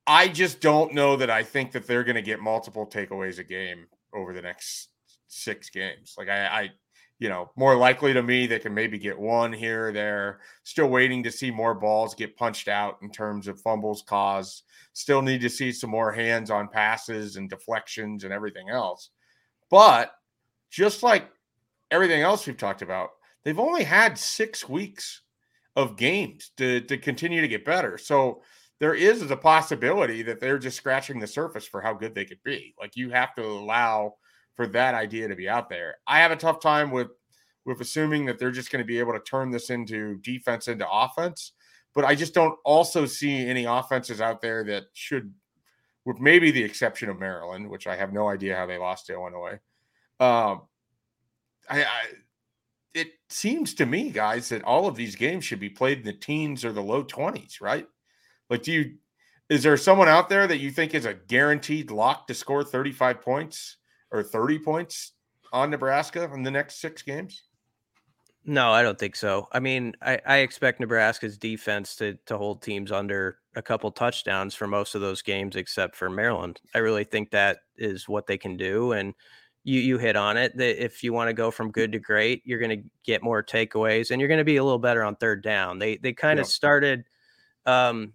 [0.06, 3.44] I just don't know that I think that they're going to get multiple takeaways a
[3.44, 4.90] game over the next
[5.28, 6.16] six games.
[6.18, 6.72] Like I, I,
[7.20, 10.42] you know, more likely to me they can maybe get one here or there.
[10.64, 14.64] Still waiting to see more balls get punched out in terms of fumbles caused.
[14.92, 19.10] Still need to see some more hands on passes and deflections and everything else.
[19.70, 20.12] But
[20.70, 21.30] just like
[21.92, 23.12] everything else we've talked about,
[23.44, 25.22] they've only had six weeks
[25.76, 27.98] of games to, to continue to get better.
[27.98, 28.42] So
[28.80, 32.44] there is a possibility that they're just scratching the surface for how good they could
[32.44, 32.76] be.
[32.80, 34.16] Like you have to allow
[34.56, 35.96] for that idea to be out there.
[36.08, 37.08] I have a tough time with
[37.66, 40.90] with assuming that they're just going to be able to turn this into defense into
[40.90, 41.54] offense.
[41.96, 45.34] But I just don't also see any offenses out there that should,
[46.06, 49.14] with maybe the exception of Maryland, which I have no idea how they lost to
[49.14, 49.60] Illinois.
[50.20, 50.64] Um,
[51.70, 52.06] I, I
[52.94, 56.14] it seems to me, guys, that all of these games should be played in the
[56.14, 57.88] teens or the low 20s, right?
[58.50, 58.94] Like, do you
[59.50, 63.22] is there someone out there that you think is a guaranteed lock to score 35
[63.22, 63.78] points
[64.10, 65.12] or 30 points
[65.52, 67.44] on Nebraska in the next six games?
[68.46, 69.48] No, I don't think so.
[69.52, 74.54] I mean, I, I expect Nebraska's defense to to hold teams under a couple touchdowns
[74.56, 76.60] for most of those games, except for Maryland.
[76.76, 79.14] I really think that is what they can do, and
[79.64, 82.42] you you hit on it that if you want to go from good to great,
[82.46, 85.16] you're going to get more takeaways and you're going to be a little better on
[85.16, 85.80] third down.
[85.80, 87.06] They they kind of started
[87.66, 88.14] um,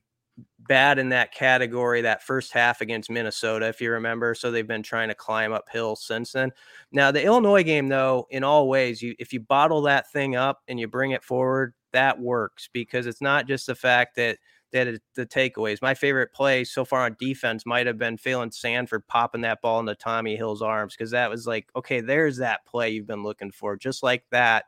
[0.60, 4.34] bad in that category that first half against Minnesota, if you remember.
[4.34, 6.52] So they've been trying to climb uphill since then.
[6.92, 10.60] Now the Illinois game, though, in all ways, you if you bottle that thing up
[10.68, 14.38] and you bring it forward, that works because it's not just the fact that
[14.72, 15.82] that the takeaways.
[15.82, 19.80] My favorite play so far on defense might have been Phalen Sanford popping that ball
[19.80, 23.50] into Tommy Hill's arms because that was like, okay, there's that play you've been looking
[23.50, 24.64] for, just like that.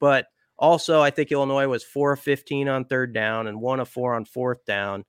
[0.00, 0.26] But
[0.58, 4.14] also, I think Illinois was four of 15 on third down and one of four
[4.14, 5.04] on fourth down.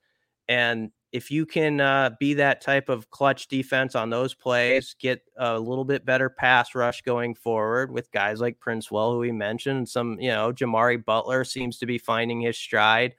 [0.48, 5.22] And if you can uh, be that type of clutch defense on those plays, get
[5.38, 9.90] a little bit better pass rush going forward with guys like Princewill, who we mentioned,
[9.90, 13.16] some, you know, Jimari Butler seems to be finding his stride.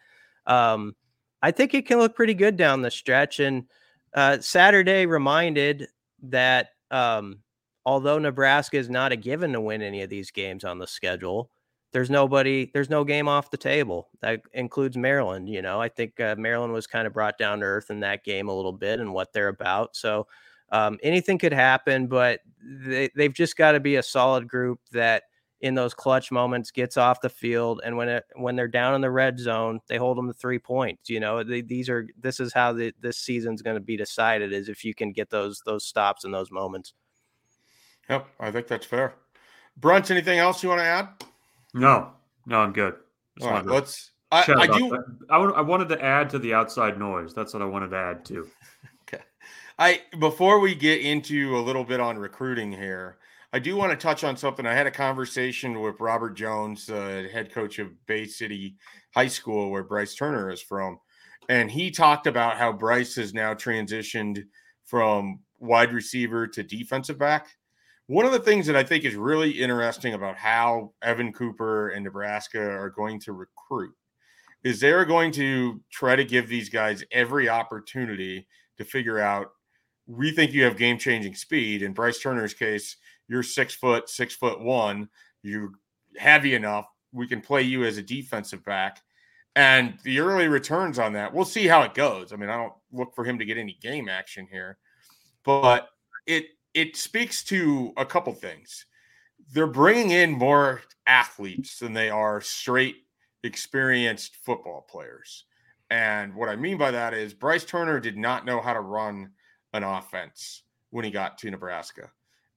[0.47, 0.95] Um,
[1.43, 3.41] I think it can look pretty good down the stretch.
[3.41, 3.65] And
[4.15, 5.89] uh, Saturday reminded
[6.25, 7.41] that um,
[7.87, 11.51] although Nebraska is not a given to win any of these games on the schedule,
[11.93, 14.09] there's nobody, there's no game off the table.
[14.21, 15.49] That includes Maryland.
[15.49, 18.25] You know, I think uh, Maryland was kind of brought down to earth in that
[18.25, 19.97] game a little bit and what they're about.
[19.97, 20.27] So
[20.71, 25.25] um, anything could happen, but they, they've just got to be a solid group that
[25.61, 29.01] in those clutch moments gets off the field and when it when they're down in
[29.01, 31.43] the red zone they hold them to three points you know?
[31.43, 34.85] They, these are this is how the, this season's going to be decided is if
[34.85, 36.95] you can get those those stops in those moments.
[38.09, 39.15] Yep i think that's fair.
[39.79, 41.09] Bruntz anything else you want to add?
[41.75, 42.13] No
[42.47, 42.95] no i'm good.
[43.43, 44.97] All right, let's I, I do
[45.29, 47.35] I, I wanted to add to the outside noise.
[47.35, 48.49] That's what i wanted to add to.
[49.13, 49.25] Okay.
[49.77, 53.17] I before we get into a little bit on recruiting here
[53.53, 54.65] I do want to touch on something.
[54.65, 58.77] I had a conversation with Robert Jones, uh, head coach of Bay City
[59.13, 61.01] High School, where Bryce Turner is from.
[61.49, 64.45] And he talked about how Bryce has now transitioned
[64.85, 67.49] from wide receiver to defensive back.
[68.07, 72.05] One of the things that I think is really interesting about how Evan Cooper and
[72.05, 73.95] Nebraska are going to recruit
[74.63, 78.47] is they're going to try to give these guys every opportunity
[78.79, 79.49] to figure out
[80.07, 81.83] we think you have game changing speed.
[81.83, 82.97] In Bryce Turner's case,
[83.31, 85.09] you're six foot, six foot one,
[85.43, 85.71] you're
[86.19, 86.87] heavy enough.
[87.13, 89.01] We can play you as a defensive back.
[89.55, 92.33] And the early returns on that, we'll see how it goes.
[92.33, 94.79] I mean, I don't look for him to get any game action here,
[95.45, 95.89] but
[96.27, 98.87] it it speaks to a couple things.
[99.53, 102.97] They're bringing in more athletes than they are straight
[103.45, 105.45] experienced football players.
[105.91, 109.31] And what I mean by that is Bryce Turner did not know how to run
[109.73, 112.11] an offense when he got to Nebraska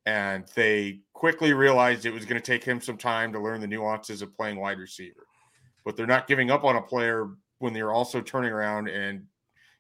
[0.06, 3.68] and they quickly realized it was going to take him some time to learn the
[3.68, 5.26] nuances of playing wide receiver.
[5.86, 9.26] But they're not giving up on a player when they're also turning around and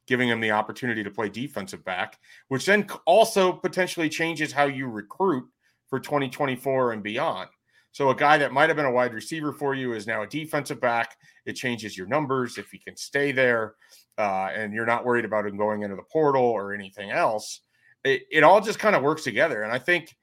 [0.08, 4.88] giving him the opportunity to play defensive back, which then also potentially changes how you
[4.88, 5.46] recruit
[5.88, 7.50] for 2024 and beyond.
[7.92, 10.28] So a guy that might have been a wide receiver for you is now a
[10.28, 11.16] defensive back.
[11.46, 13.76] It changes your numbers if he can stay there,
[14.18, 17.62] uh, and you're not worried about him going into the portal or anything else
[18.04, 19.64] it, it all just kind of works together.
[19.64, 20.16] And I think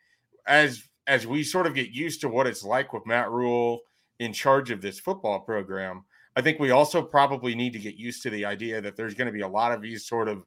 [0.51, 3.81] as as we sort of get used to what it's like with Matt Rhule
[4.19, 6.05] in charge of this football program,
[6.37, 9.27] I think we also probably need to get used to the idea that there's going
[9.27, 10.45] to be a lot of these sort of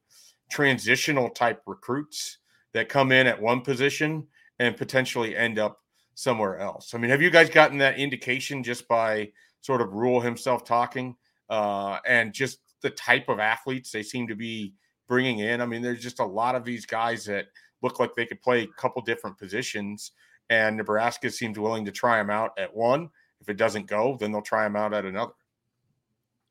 [0.51, 2.37] transitional type recruits
[2.73, 4.27] that come in at one position
[4.59, 5.79] and potentially end up
[6.13, 6.93] somewhere else.
[6.93, 9.31] I mean, have you guys gotten that indication just by
[9.61, 11.15] sort of Rhule himself talking
[11.49, 14.75] uh, and just the type of athletes they seem to be
[15.07, 15.61] bringing in.
[15.61, 17.47] I mean, there's just a lot of these guys that
[17.83, 20.11] look like they could play a couple different positions,
[20.49, 23.09] and Nebraska seems willing to try them out at one.
[23.41, 25.33] If it doesn't go, then they'll try them out at another.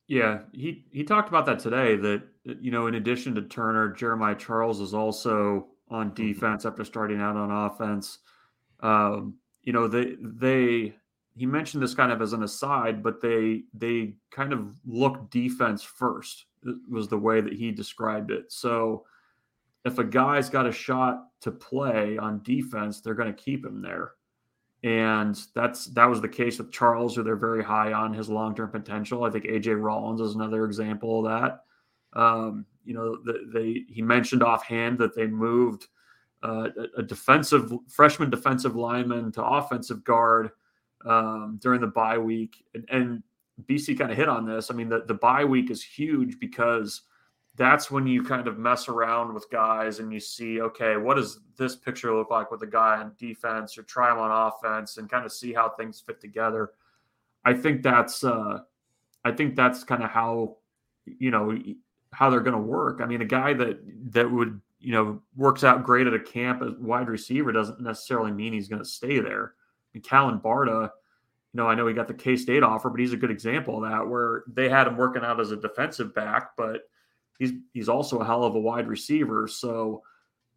[0.07, 1.97] Yeah, he he talked about that today.
[1.97, 6.26] That you know, in addition to Turner, Jeremiah Charles is also on mm-hmm.
[6.26, 8.18] defense after starting out on offense.
[8.80, 10.95] Um, you know, they they
[11.35, 15.83] he mentioned this kind of as an aside, but they they kind of look defense
[15.83, 16.47] first
[16.91, 18.53] was the way that he described it.
[18.53, 19.05] So
[19.85, 23.83] if a guy's got a shot to play on defense, they're going to keep him
[23.83, 24.12] there.
[24.85, 28.55] And that's that was the case with Charles, who they're very high on his long
[28.55, 29.24] term potential.
[29.24, 32.20] I think AJ Rollins is another example of that.
[32.20, 35.87] Um, you know, the, they he mentioned offhand that they moved
[36.43, 40.51] uh, a defensive freshman defensive lineman to offensive guard
[41.07, 43.22] um, during the bye week, and, and
[43.66, 44.68] BC kind of hit on this.
[44.68, 47.03] I mean, the the bye week is huge because
[47.57, 51.40] that's when you kind of mess around with guys and you see, okay, what does
[51.57, 55.11] this picture look like with a guy on defense or try him on offense and
[55.11, 56.70] kind of see how things fit together.
[57.44, 58.61] I think that's uh,
[59.24, 60.57] I think that's kind of how
[61.05, 61.57] you know
[62.12, 63.00] how they're going to work.
[63.03, 63.80] I mean, a guy that
[64.12, 68.32] that would you know works out great at a camp as wide receiver doesn't necessarily
[68.32, 69.55] mean he's going to stay there.
[69.94, 70.90] And Callan Barta, you
[71.55, 73.90] know, I know he got the K State offer, but he's a good example of
[73.90, 76.82] that where they had him working out as a defensive back, but
[77.43, 79.49] he's he's also a hell of a wide receiver.
[79.49, 80.03] So,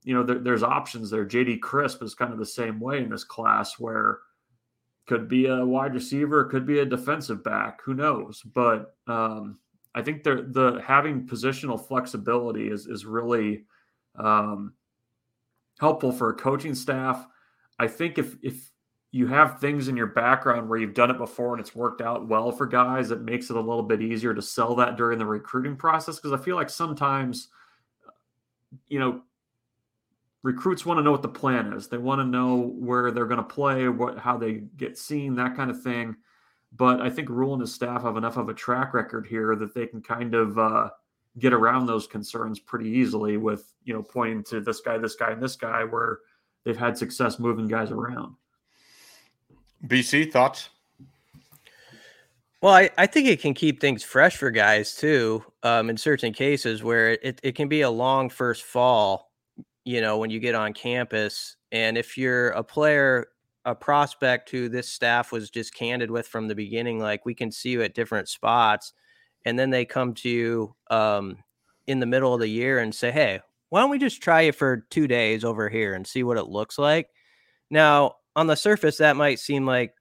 [0.03, 1.25] you know, there, there's options there.
[1.25, 4.19] JD Crisp is kind of the same way in this class where
[5.07, 8.43] could be a wide receiver, could be a defensive back, who knows?
[8.53, 9.57] But um,
[9.95, 13.65] I think the the having positional flexibility is is really
[14.15, 14.73] um,
[15.79, 17.25] helpful for a coaching staff.
[17.79, 18.69] I think if if
[19.15, 22.27] you have things in your background where you've done it before and it's worked out
[22.27, 25.25] well for guys, it makes it a little bit easier to sell that during the
[25.25, 26.17] recruiting process.
[26.17, 27.47] Because I feel like sometimes,
[28.89, 29.21] you know,
[30.43, 31.87] recruits want to know what the plan is.
[31.87, 35.55] They want to know where they're going to play, what how they get seen, that
[35.55, 36.17] kind of thing.
[36.73, 39.73] But I think Rhule and his staff have enough of a track record here that
[39.73, 40.89] they can kind of uh,
[41.39, 45.31] get around those concerns pretty easily with you know pointing to this guy, this guy,
[45.31, 46.19] and this guy, where
[46.65, 48.35] they've had success moving guys around.
[49.87, 50.69] BC thoughts?
[52.61, 55.43] Well, I, I think it can keep things fresh for guys too.
[55.61, 59.31] Um, in certain cases where it, it can be a long first fall,
[59.83, 61.57] you know, when you get on campus.
[61.71, 63.27] And if you're a player,
[63.65, 67.51] a prospect who this staff was just candid with from the beginning, like we can
[67.51, 68.93] see you at different spots,
[69.45, 71.37] and then they come to you um,
[71.85, 74.55] in the middle of the year and say, Hey, why don't we just try it
[74.55, 77.09] for two days over here and see what it looks like?
[77.69, 79.93] Now, on the surface that might seem like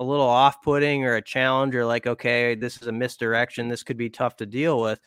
[0.00, 3.98] a little off-putting or a challenge or like okay this is a misdirection this could
[3.98, 4.98] be tough to deal with.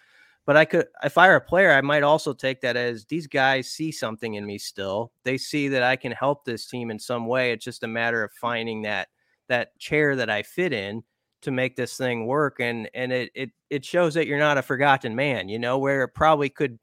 [0.46, 3.28] But i could if i were a player i might also take that as these
[3.28, 5.12] guys see something in me still.
[5.24, 7.52] They see that i can help this team in some way.
[7.52, 9.08] It's just a matter of finding that
[9.50, 11.04] that chair that i fit in
[11.42, 12.60] to make this thing work.
[12.60, 16.04] And and it it it shows that you're not a forgotten man you know where
[16.04, 16.78] it probably could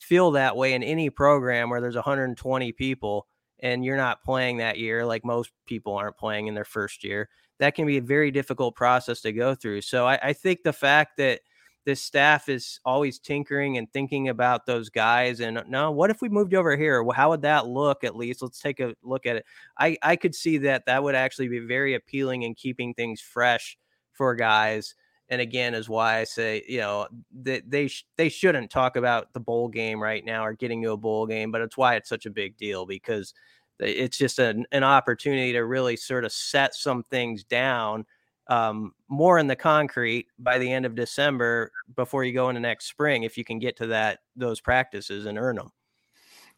[0.00, 3.26] feel that way in any program where there's 120 people
[3.60, 7.28] and you're not playing that year like most people aren't playing in their first year
[7.58, 9.80] that can be a very difficult process to go through.
[9.80, 11.40] So I, I, think the fact that
[11.84, 16.28] this staff is always tinkering and thinking about those guys and no what if we
[16.28, 17.04] moved over here?
[17.14, 18.42] How would that look at least?
[18.42, 19.46] Let's take a look at it.
[19.78, 23.78] I i could see that that would actually be very appealing in keeping things fresh
[24.12, 24.94] for guys
[25.28, 29.32] and again is why I say you know they they, sh- they shouldn't talk about
[29.32, 32.08] the bowl game right now or getting to a bowl game, but it's why it's
[32.08, 33.34] such a big deal because
[33.78, 38.06] it's just an, an opportunity to really sort of set some things down
[38.48, 42.86] um, more in the concrete by the end of December before you go into next
[42.86, 45.72] spring if you can get to that those practices and earn them.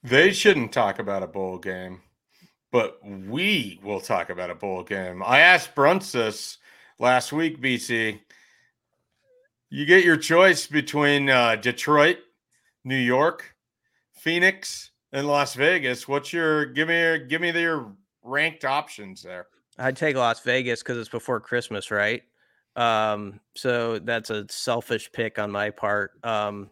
[0.02, 2.00] They shouldn't talk about a bowl game,
[2.70, 5.22] but we will talk about a bowl game.
[5.24, 6.58] I asked Brunsus
[6.98, 8.20] last week, BC
[9.70, 12.18] you get your choice between uh, Detroit,
[12.84, 13.54] New York,
[14.12, 16.08] Phoenix, and Las Vegas.
[16.08, 17.92] What's your give me your give me your
[18.22, 19.46] ranked options there?
[19.78, 22.22] I'd take Las Vegas because it's before Christmas, right?
[22.76, 26.12] Um, so that's a selfish pick on my part.
[26.24, 26.70] Um,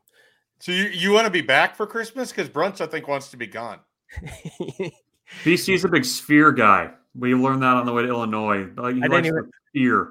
[0.58, 2.30] so you, you want to be back for Christmas?
[2.30, 3.80] Because Bruntz, I think, wants to be gone.
[5.44, 6.90] BC's a big sphere guy.
[7.14, 8.68] We learned that on the way to Illinois.
[8.76, 10.10] Like, I didn't even, sphere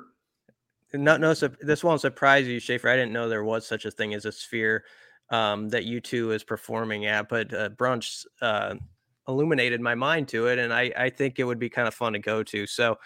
[0.97, 2.89] no, no, this won't surprise you, Schaefer.
[2.89, 4.83] I didn't know there was such a thing as a sphere
[5.29, 8.75] um, that U2 is performing at, but uh, Bruntz uh,
[9.27, 12.13] illuminated my mind to it, and I, I think it would be kind of fun
[12.13, 12.67] to go to.
[12.67, 12.97] So um,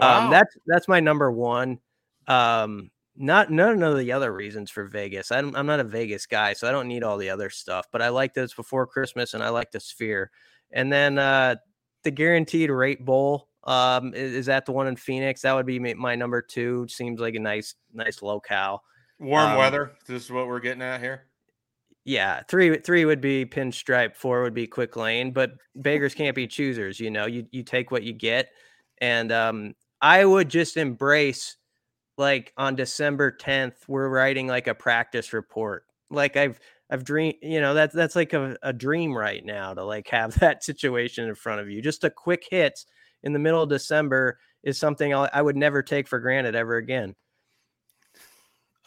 [0.00, 0.24] wow.
[0.24, 1.78] um, that's that's my number one.
[2.26, 5.32] Um, Not none of the other reasons for Vegas.
[5.32, 7.86] I'm I'm not a Vegas guy, so I don't need all the other stuff.
[7.90, 10.30] But I like that it's before Christmas, and I like the Sphere.
[10.70, 11.56] And then uh,
[12.04, 13.48] the Guaranteed Rate Bowl.
[13.64, 15.42] Um, is, is that the one in Phoenix?
[15.42, 16.86] That would be my number two.
[16.88, 18.82] Seems like a nice nice locale.
[19.18, 19.92] Warm um, weather.
[20.06, 21.24] This is what we're getting at here.
[22.04, 26.46] Yeah, three three would be pinstripe, four would be quick lane, but beggars can't be
[26.46, 26.98] choosers.
[26.98, 28.48] You know, you you take what you get,
[29.00, 31.56] and um, I would just embrace
[32.18, 35.84] like on December 10th, we're writing like a practice report.
[36.10, 36.58] Like I've
[36.90, 40.34] I've dreamed, you know, that's that's like a, a dream right now to like have
[40.40, 41.80] that situation in front of you.
[41.80, 42.84] Just a quick hit
[43.22, 46.76] in the middle of December is something I'll, I would never take for granted ever
[46.76, 47.14] again.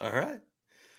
[0.00, 0.40] All right.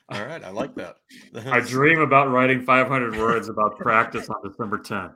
[0.09, 0.43] All right.
[0.43, 0.97] I like that.
[1.45, 5.15] I dream about writing 500 words about practice on December 10th.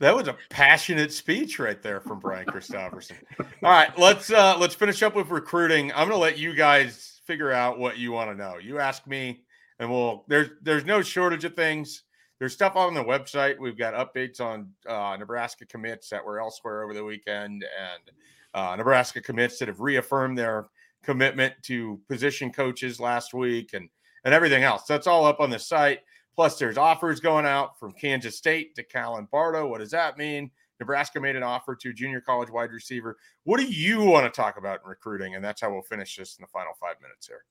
[0.00, 3.16] That was a passionate speech right there from Brian Christopherson.
[3.38, 5.92] All right, let's uh let's finish up with recruiting.
[5.92, 8.58] I'm gonna let you guys figure out what you want to know.
[8.58, 9.44] You ask me,
[9.78, 12.02] and we'll there's there's no shortage of things.
[12.42, 13.56] There's stuff on the website.
[13.60, 18.10] We've got updates on uh, Nebraska commits that were elsewhere over the weekend, and
[18.52, 20.66] uh, Nebraska commits that have reaffirmed their
[21.04, 23.88] commitment to position coaches last week, and
[24.24, 24.86] and everything else.
[24.88, 26.00] That's all up on the site.
[26.34, 29.70] Plus, there's offers going out from Kansas State to Callan Barta.
[29.70, 30.50] What does that mean?
[30.80, 33.18] Nebraska made an offer to junior college wide receiver.
[33.44, 35.36] What do you want to talk about in recruiting?
[35.36, 37.44] And that's how we'll finish this in the final five minutes here.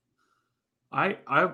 [0.92, 1.50] I I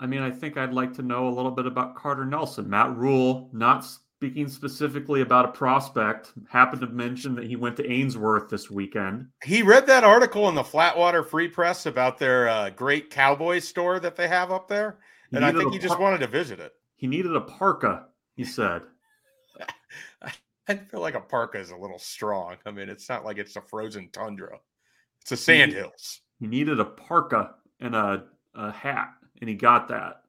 [0.00, 2.68] I mean, I think I'd like to know a little bit about Carter Nelson.
[2.68, 7.88] Matt Rhule, not speaking specifically about a prospect, happened to mention that he went to
[7.90, 9.26] Ainsworth this weekend.
[9.44, 14.00] He read that article in the Flatwater Free Press about their uh, great cowboy store
[14.00, 14.98] that they have up there
[15.32, 16.72] and I think he just wanted to visit it.
[16.96, 18.82] He needed a parka, he said.
[20.68, 22.56] I feel like a parka is a little strong.
[22.64, 24.58] I mean, it's not like it's a frozen tundra.
[25.20, 26.20] It's the sand he, hills.
[26.38, 28.24] He needed a parka and a,
[28.54, 30.22] a hat, and he got that.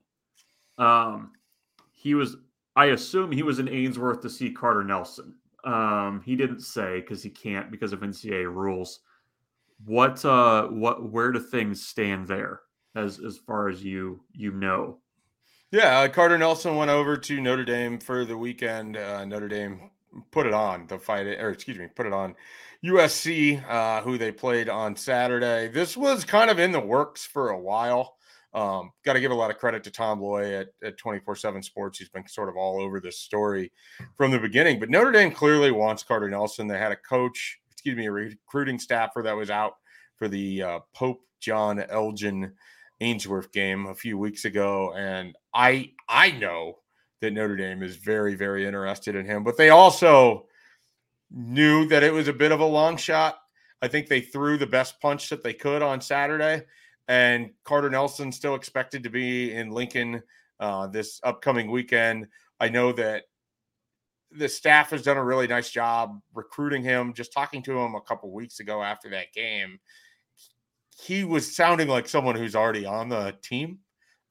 [0.78, 1.32] Um,
[1.92, 2.38] he was,
[2.76, 5.36] I assume he was in Ainsworth to see Carter Nelson.
[5.64, 9.02] Um, he didn't say because he can't because of NCAA rules.
[9.86, 12.62] What, uh, what, where do things stand there?
[12.96, 14.98] as as far as you you know.
[15.72, 18.98] Yeah, uh, Carter Nelson went over to Notre Dame for the weekend.
[18.98, 19.90] Uh, Notre Dame
[20.32, 22.36] put it on the fight, or excuse me, put it on
[22.84, 25.70] USC, uh, who they played on Saturday.
[25.70, 28.18] This was kind of in the works for a while.
[28.54, 32.00] Um, Got to give a lot of credit to Tom Loy at 24 7 Sports.
[32.00, 33.72] He's been sort of all over this story
[34.18, 34.80] from the beginning.
[34.80, 36.68] But Notre Dame clearly wants Carter Nelson.
[36.68, 39.74] They had a coach, excuse me, a recruiting staffer that was out
[40.18, 42.54] for the uh, Pope John Elgin
[43.02, 46.78] Ainsworth game a few weeks ago, and I I know
[47.20, 50.46] that Notre Dame is very very interested in him, but they also
[51.32, 53.40] knew that it was a bit of a long shot.
[53.82, 56.64] I think they threw the best punch that they could on Saturday,
[57.12, 60.24] and Carter Nelson still expected to be in Lincoln
[60.62, 62.26] uh, this upcoming weekend.
[62.58, 63.24] I know that
[64.32, 67.14] the staff has done a really nice job recruiting him.
[67.14, 69.78] Just talking to him a couple weeks ago after that game,
[71.04, 73.80] he was sounding like someone who's already on the team.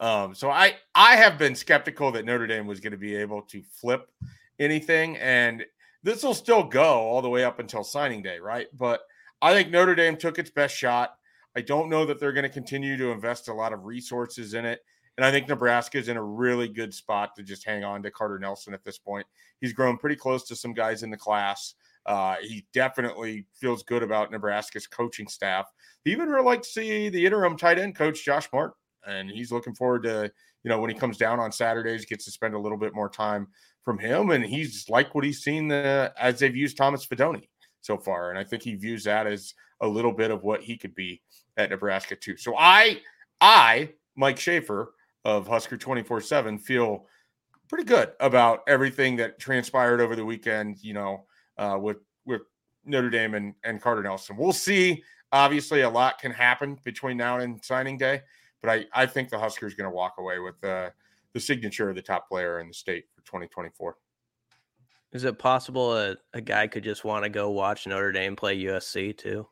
[0.00, 3.42] Um, so I I have been skeptical that Notre Dame was going to be able
[3.42, 4.10] to flip
[4.58, 5.66] anything, and
[6.02, 8.68] this will still go all the way up until signing day, right?
[8.72, 9.02] But
[9.42, 11.10] I think Notre Dame took its best shot.
[11.56, 14.64] I don't know that they're going to continue to invest a lot of resources in
[14.64, 14.80] it.
[15.16, 18.10] And I think Nebraska is in a really good spot to just hang on to
[18.10, 19.26] Carter Nelson at this point.
[19.60, 21.74] He's grown pretty close to some guys in the class.
[22.06, 25.66] Uh, he definitely feels good about Nebraska's coaching staff.
[26.04, 28.74] He even would like to see the interim tight end coach Josh Martin,
[29.06, 30.32] and he's looking forward to
[30.64, 33.10] you know when he comes down on Saturdays, gets to spend a little bit more
[33.10, 33.48] time
[33.82, 37.42] from him, and he's like what he's seen the, as they've used Thomas Fidone
[37.80, 40.76] so far, and I think he views that as a little bit of what he
[40.76, 41.22] could be
[41.56, 42.36] at Nebraska too.
[42.36, 43.00] So I,
[43.40, 47.06] I, Mike Schaefer of Husker twenty four seven, feel
[47.68, 50.82] pretty good about everything that transpired over the weekend.
[50.82, 51.24] You know
[51.60, 52.42] uh, with with
[52.84, 54.36] Notre Dame and, and Carter Nelson.
[54.36, 55.02] We'll see.
[55.32, 58.22] Obviously, a lot can happen between now and signing day,
[58.60, 60.90] but I, I think the Huskers going to walk away with uh,
[61.32, 63.96] the signature of the top player in the state for 2024.
[65.12, 68.62] Is it possible a, a guy could just want to go watch Notre Dame play
[68.62, 69.46] USC too?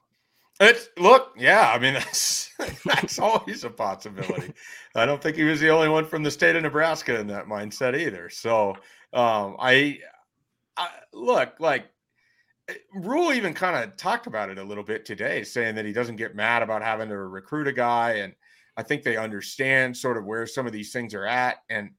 [0.60, 1.72] It's look, yeah.
[1.72, 2.52] I mean, that's
[2.84, 4.52] that's always a possibility.
[4.94, 7.46] I don't think he was the only one from the state of Nebraska in that
[7.46, 8.28] mindset either.
[8.28, 8.70] So,
[9.12, 9.98] um, I,
[10.76, 11.86] I look like
[12.92, 16.16] Rhule even kind of talked about it a little bit today, saying that he doesn't
[16.16, 18.12] get mad about having to recruit a guy.
[18.14, 18.34] And
[18.76, 21.58] I think they understand sort of where some of these things are at.
[21.70, 21.90] And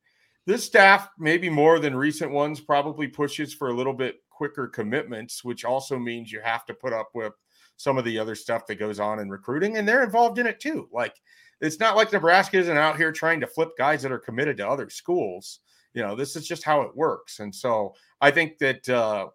[0.50, 5.44] this staff, maybe more than recent ones, probably pushes for a little bit quicker commitments,
[5.44, 7.34] which also means you have to put up with
[7.78, 9.78] some of the other stuff that goes on in recruiting.
[9.78, 10.90] And they're involved in it too.
[10.92, 11.14] Like
[11.62, 14.68] it's not like Nebraska isn't out here trying to flip guys that are committed to
[14.68, 15.60] other schools.
[15.94, 17.42] You know, this is just how it works.
[17.42, 19.28] And so I think that uh,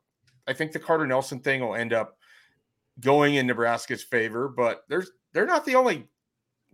[0.49, 2.19] I think the Carter Nelson thing will end up
[2.99, 6.09] going in Nebraska's favor, but there's they're not the only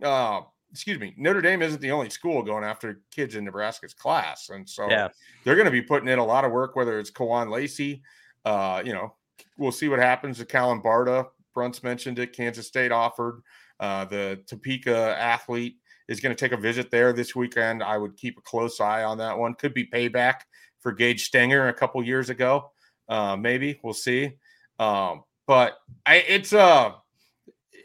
[0.01, 4.49] uh, excuse me, Notre Dame isn't the only school going after kids in Nebraska's class.
[4.49, 5.09] And so Yeah.
[5.43, 8.01] they're going to be putting in a lot of work, whether it's Kewan Lacy,
[8.45, 9.15] uh, you know,
[9.57, 11.27] we'll see what happens to Callan Barta.
[11.55, 12.33] Bruntz mentioned it.
[12.33, 13.41] Kansas State offered.
[13.79, 17.83] Uh, the Topeka athlete is going to take a visit there this weekend.
[17.83, 19.53] I would keep a close eye on that one.
[19.55, 20.41] Could be payback
[20.79, 22.71] for Gage Stenger a couple years ago.
[23.09, 24.31] Uh, maybe we'll see.
[24.79, 26.93] Um, but I, it's uh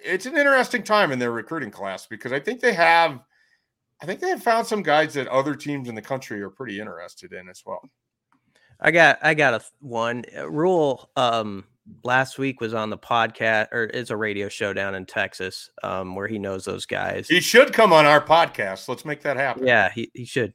[0.07, 3.21] it's an interesting time in their recruiting class because I think they have,
[4.03, 6.81] I think they have found some guys that other teams in the country are pretty
[6.81, 7.83] interested in as well.
[8.81, 11.11] I got I got a one Rhule.
[11.17, 11.65] Um,
[12.03, 16.15] last week was on the podcast or it's a radio show down in Texas, um,
[16.15, 17.29] where he knows those guys.
[17.29, 18.89] He should come on our podcast.
[18.89, 19.67] Let's make that happen.
[19.67, 20.55] Yeah, he, he should.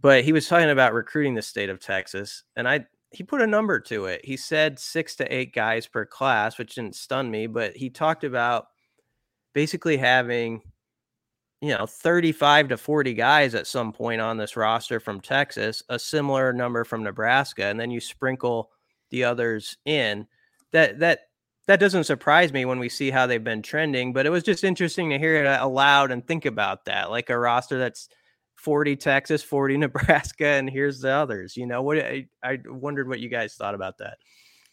[0.00, 3.46] But he was talking about recruiting the state of Texas, and I he put a
[3.46, 4.24] number to it.
[4.24, 8.24] He said six to eight guys per class, which didn't stun me, but he talked
[8.24, 8.68] about
[9.52, 10.62] basically having
[11.60, 15.98] you know 35 to 40 guys at some point on this roster from Texas, a
[15.98, 18.70] similar number from Nebraska, and then you sprinkle
[19.10, 20.26] the others in.
[20.72, 21.20] That that
[21.68, 24.64] that doesn't surprise me when we see how they've been trending, but it was just
[24.64, 27.10] interesting to hear it aloud and think about that.
[27.10, 28.08] Like a roster that's
[28.56, 31.56] 40 Texas, 40 Nebraska, and here's the others.
[31.56, 31.98] You know what?
[31.98, 34.18] I, I wondered what you guys thought about that.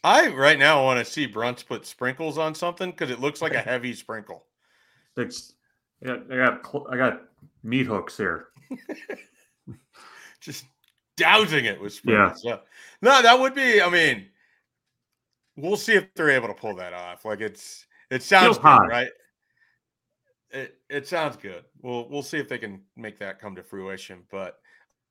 [0.02, 3.54] I right now want to see Bruntz put sprinkles on something because it looks like
[3.54, 4.44] a heavy sprinkle.
[5.16, 5.54] It's,
[6.02, 7.22] I got, I got, I got
[7.62, 8.48] meat hooks here.
[10.40, 10.64] Just
[11.16, 12.42] dousing it with sprinkles.
[12.44, 12.58] Yeah.
[13.02, 13.82] No, that would be.
[13.82, 14.26] I mean,
[15.56, 17.24] we'll see if they're able to pull that off.
[17.24, 19.10] Like it's it sounds good, right?
[20.50, 21.64] It it sounds good.
[21.82, 24.22] We'll we'll see if they can make that come to fruition.
[24.30, 24.58] But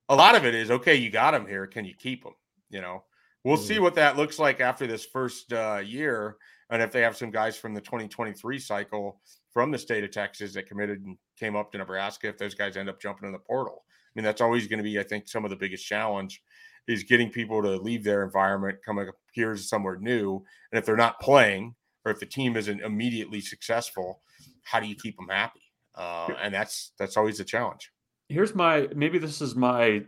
[0.09, 0.95] a lot of it is okay.
[0.95, 1.67] You got them here.
[1.67, 2.33] Can you keep them?
[2.69, 3.03] You know,
[3.43, 6.37] we'll see what that looks like after this first uh, year,
[6.69, 9.21] and if they have some guys from the 2023 cycle
[9.53, 12.29] from the state of Texas that committed and came up to Nebraska.
[12.29, 14.83] If those guys end up jumping in the portal, I mean, that's always going to
[14.83, 16.41] be, I think, some of the biggest challenge
[16.87, 20.95] is getting people to leave their environment, come up here somewhere new, and if they're
[20.95, 21.75] not playing
[22.05, 24.21] or if the team isn't immediately successful,
[24.63, 25.61] how do you keep them happy?
[25.95, 27.91] Uh, and that's that's always a challenge.
[28.29, 30.03] Here's my maybe this is my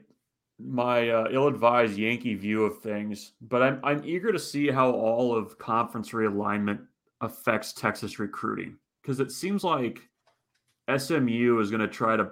[0.59, 5.35] my uh, ill-advised Yankee view of things, but I'm I'm eager to see how all
[5.35, 6.79] of conference realignment
[7.19, 9.99] affects Texas recruiting because it seems like
[10.95, 12.29] SMU is going to try to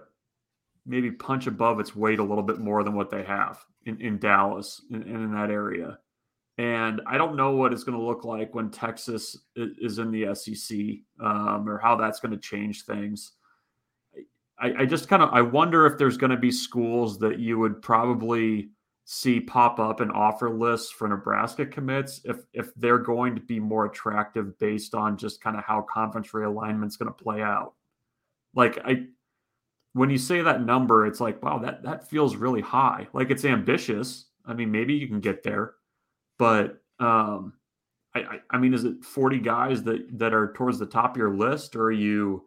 [0.86, 4.18] maybe punch above its weight a little bit more than what they have in, in
[4.18, 6.00] Dallas and in, in, that area.
[6.58, 10.34] And I don't know what it's going to look like when Texas is, in the
[10.36, 10.78] SEC
[11.24, 13.34] um, or how that's going to change things.
[14.60, 17.60] I, I just kind of I wonder if there's going to be schools that you
[17.60, 18.72] would probably
[19.12, 23.60] see pop up in offer lists for Nebraska commits if if they're going to be
[23.60, 27.74] more attractive based on just kind of how conference realignment's going to play out.
[28.54, 29.08] Like I
[29.94, 33.08] when you say that number, it's like, wow, that that feels really high.
[33.12, 34.28] Like it's ambitious.
[34.46, 35.74] I mean, maybe you can get there,
[36.38, 37.54] but um,
[38.14, 41.18] I, I, I mean, is it 40 guys that that are towards the top of
[41.18, 42.46] your list, or are you,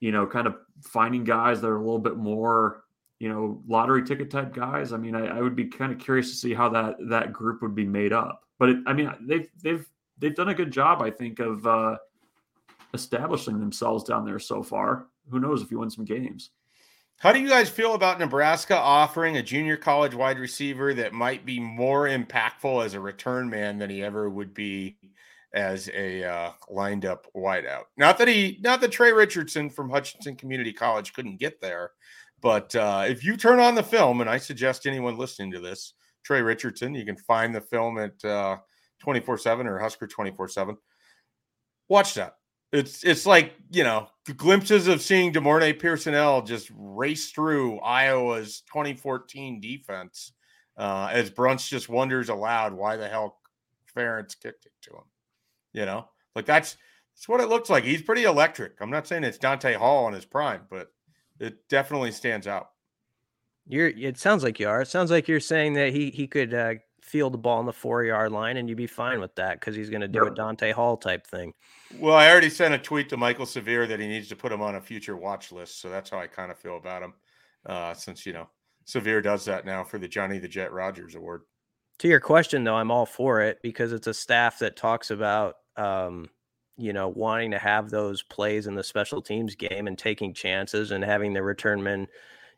[0.00, 2.82] you know, kind of finding guys that are a little bit more,
[3.18, 4.92] you know, lottery ticket type guys?
[4.92, 7.62] I mean, I, I would be kind of curious to see how that that group
[7.62, 8.42] would be made up.
[8.58, 9.86] But it, I mean, they've they've
[10.18, 11.96] they've done a good job, I think, of uh,
[12.94, 15.06] establishing themselves down there so far.
[15.30, 16.50] Who knows if you win some games?
[17.18, 21.46] How do you guys feel about Nebraska offering a junior college wide receiver that might
[21.46, 24.98] be more impactful as a return man than he ever would be
[25.54, 27.84] as a uh, lined up wideout?
[27.96, 31.92] Not that he, not that Trey Richardson from Hutchinson Community College couldn't get there,
[32.40, 35.94] but uh, if you turn on the film, and I suggest anyone listening to this,
[36.24, 38.18] Trey Richardson, you can find the film at
[39.00, 40.76] twenty four seven or Husker twenty four seven.
[41.88, 42.36] Watch that.
[42.72, 49.60] It's it's like you know glimpses of seeing De'Mornay Pierson-El just race through Iowa's 2014
[49.60, 50.32] defense
[50.76, 53.38] uh, as Bruntz just wonders aloud why the hell
[53.96, 55.04] Ferentz kicked it to him.
[55.72, 56.76] You know, like that's
[57.14, 57.84] that's what it looks like.
[57.84, 58.72] He's pretty electric.
[58.80, 60.88] I'm not saying it's Dante Hall in his prime, but
[61.40, 62.70] it definitely stands out.
[63.66, 63.88] You're.
[63.88, 64.82] It sounds like you are.
[64.82, 67.72] It sounds like you're saying that he he could uh, field the ball on the
[67.72, 70.32] four yard line, and you'd be fine with that because he's going to do Yep.
[70.32, 71.52] a Dante Hall type thing.
[71.98, 74.62] Well, I already sent a tweet to Michael Severe that he needs to put him
[74.62, 75.80] on a future watch list.
[75.80, 77.14] So that's how I kind of feel about him.
[77.64, 78.48] Uh, since, you know,
[78.84, 81.42] Severe does that now for the Johnny the Jet Rogers Award.
[82.00, 85.54] To your question, though, I'm all for it because it's a staff that talks about
[85.76, 86.28] um,
[86.76, 90.90] you know, wanting to have those plays in the special teams game and taking chances
[90.90, 92.06] and having the return men,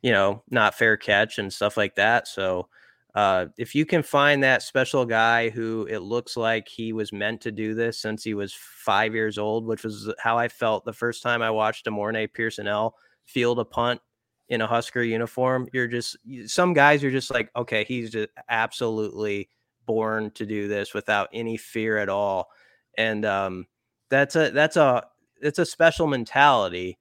[0.03, 2.27] you know, not fair catch and stuff like that.
[2.29, 2.69] So,
[3.15, 7.41] uh, if you can find that special guy who it looks like he was meant
[7.41, 10.93] to do this since he was five years old, which was how I felt the
[10.93, 12.95] first time I watched Amorne Pierson-El
[13.25, 14.01] field a punt
[14.49, 16.17] in a Husker uniform, you're just
[16.47, 19.49] some guys are just like, okay, he's just absolutely
[19.87, 22.49] born to do this without any fear at all.
[22.97, 23.67] And um,
[24.11, 25.07] that's a that's a
[25.41, 26.99] it's a special mentality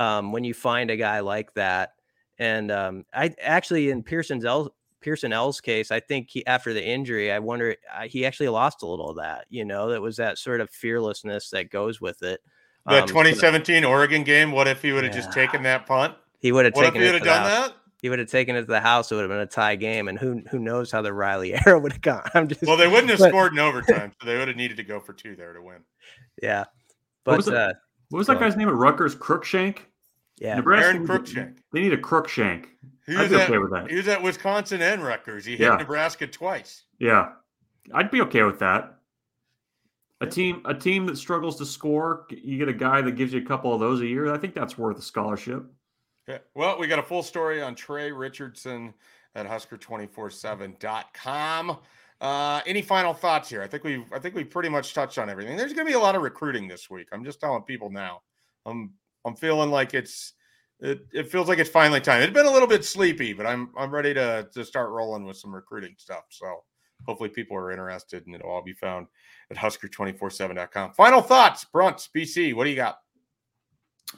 [0.00, 1.90] um, when you find a guy like that.
[2.38, 7.32] And um, I actually in Pearson's L, Pierson-El's case, I think he after the injury,
[7.32, 9.46] I wonder uh, he actually lost a little of that.
[9.48, 12.40] You know, that was that sort of fearlessness that goes with it.
[12.86, 14.52] The um, 2017 so, Oregon game.
[14.52, 15.20] What if he would have yeah.
[15.20, 16.14] just taken that punt?
[16.38, 17.06] He would have taken it.
[17.06, 17.74] Would have done that?
[18.02, 19.10] He would have taken it to the house.
[19.10, 21.78] It would have been a tie game, and who who knows how the Riley era
[21.78, 22.28] would have gone.
[22.34, 24.76] I'm just well, they wouldn't have but, scored in overtime, so they would have needed
[24.76, 25.78] to go for two there to win.
[26.42, 26.64] Yeah,
[27.24, 27.72] but what was, uh,
[28.10, 29.14] what was that guy's name at Rutgers?
[29.14, 29.78] Cruikshank.
[30.38, 31.56] Yeah, Nebraska Aaron Cruikshank.
[31.72, 32.66] They need a Cruikshank.
[33.06, 33.88] He was, at, okay with that.
[33.88, 35.44] he was at Wisconsin and Rutgers.
[35.44, 35.76] He hit yeah.
[35.76, 36.84] Nebraska twice.
[36.98, 37.30] Yeah,
[37.94, 38.92] I'd be okay with that.
[40.20, 43.40] A team, a team that struggles to score, you get a guy that gives you
[43.40, 44.32] a couple of those a year.
[44.32, 45.64] I think that's worth a scholarship.
[46.28, 46.38] Yeah.
[46.54, 48.94] Well, we got a full story on Trey Richardson
[49.34, 51.78] at Husker247.com.
[52.20, 53.62] Uh, any final thoughts here?
[53.62, 55.56] I think we've I think we pretty much touched on everything.
[55.56, 57.06] There's going to be a lot of recruiting this week.
[57.12, 58.22] I'm just telling people now.
[58.64, 60.32] I'm I'm feeling like it's
[60.80, 62.22] it, it feels like it's finally time.
[62.22, 65.36] It's been a little bit sleepy, but I'm I'm ready to to start rolling with
[65.36, 66.24] some recruiting stuff.
[66.30, 66.64] So
[67.04, 69.06] hopefully people are interested and it'll all be found
[69.50, 70.94] at husker247.com.
[70.94, 72.96] Final thoughts, Bruntz, BC, what do you got?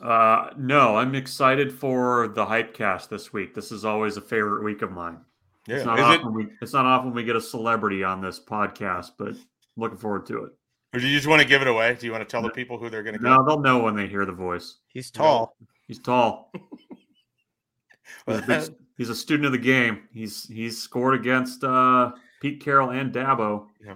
[0.03, 3.55] Uh, no, I'm excited for the Hypecast this week.
[3.55, 5.18] This is always a favorite week of mine.
[5.66, 8.41] Yeah, it's not, often it, we, it's not often we get a celebrity on this
[8.41, 9.34] podcast, but
[9.76, 10.53] looking forward to it.
[10.95, 11.97] Or do you just want to give it away?
[11.99, 13.95] Do you want to tell the people who they're going to No, they'll know when
[13.95, 14.78] they hear the voice.
[14.89, 15.57] He's tall.
[15.86, 16.51] He's tall.
[18.26, 20.09] he's, a big, he's, a student of the game.
[20.12, 23.66] He's he's scored against uh, Pete Carroll and Dabo.
[23.84, 23.95] Yeah.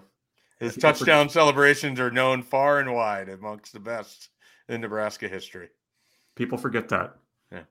[0.61, 4.29] His touchdown celebrations are known far and wide amongst the best
[4.69, 5.69] in Nebraska history.
[6.37, 7.17] People forget that.
[7.51, 7.63] Yeah.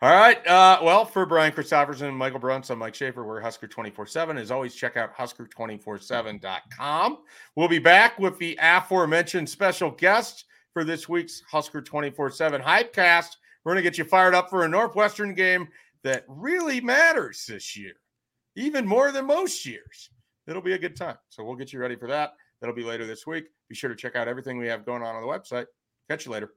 [0.00, 0.44] All right.
[0.46, 3.24] Uh, well, for Brian Christopherson and Michael Bruntz, I'm Mike Schaefer.
[3.24, 4.36] We're Husker 24 7.
[4.36, 7.18] As always, check out Husker247.com.
[7.56, 13.36] We'll be back with the aforementioned special guest for this week's Husker 24 7 Hypecast.
[13.64, 15.68] We're going to get you fired up for a Northwestern game
[16.02, 17.94] that really matters this year,
[18.56, 20.10] even more than most years.
[20.46, 21.16] It'll be a good time.
[21.28, 22.34] So we'll get you ready for that.
[22.60, 23.46] That'll be later this week.
[23.68, 25.66] Be sure to check out everything we have going on on the website.
[26.08, 26.52] Catch you later.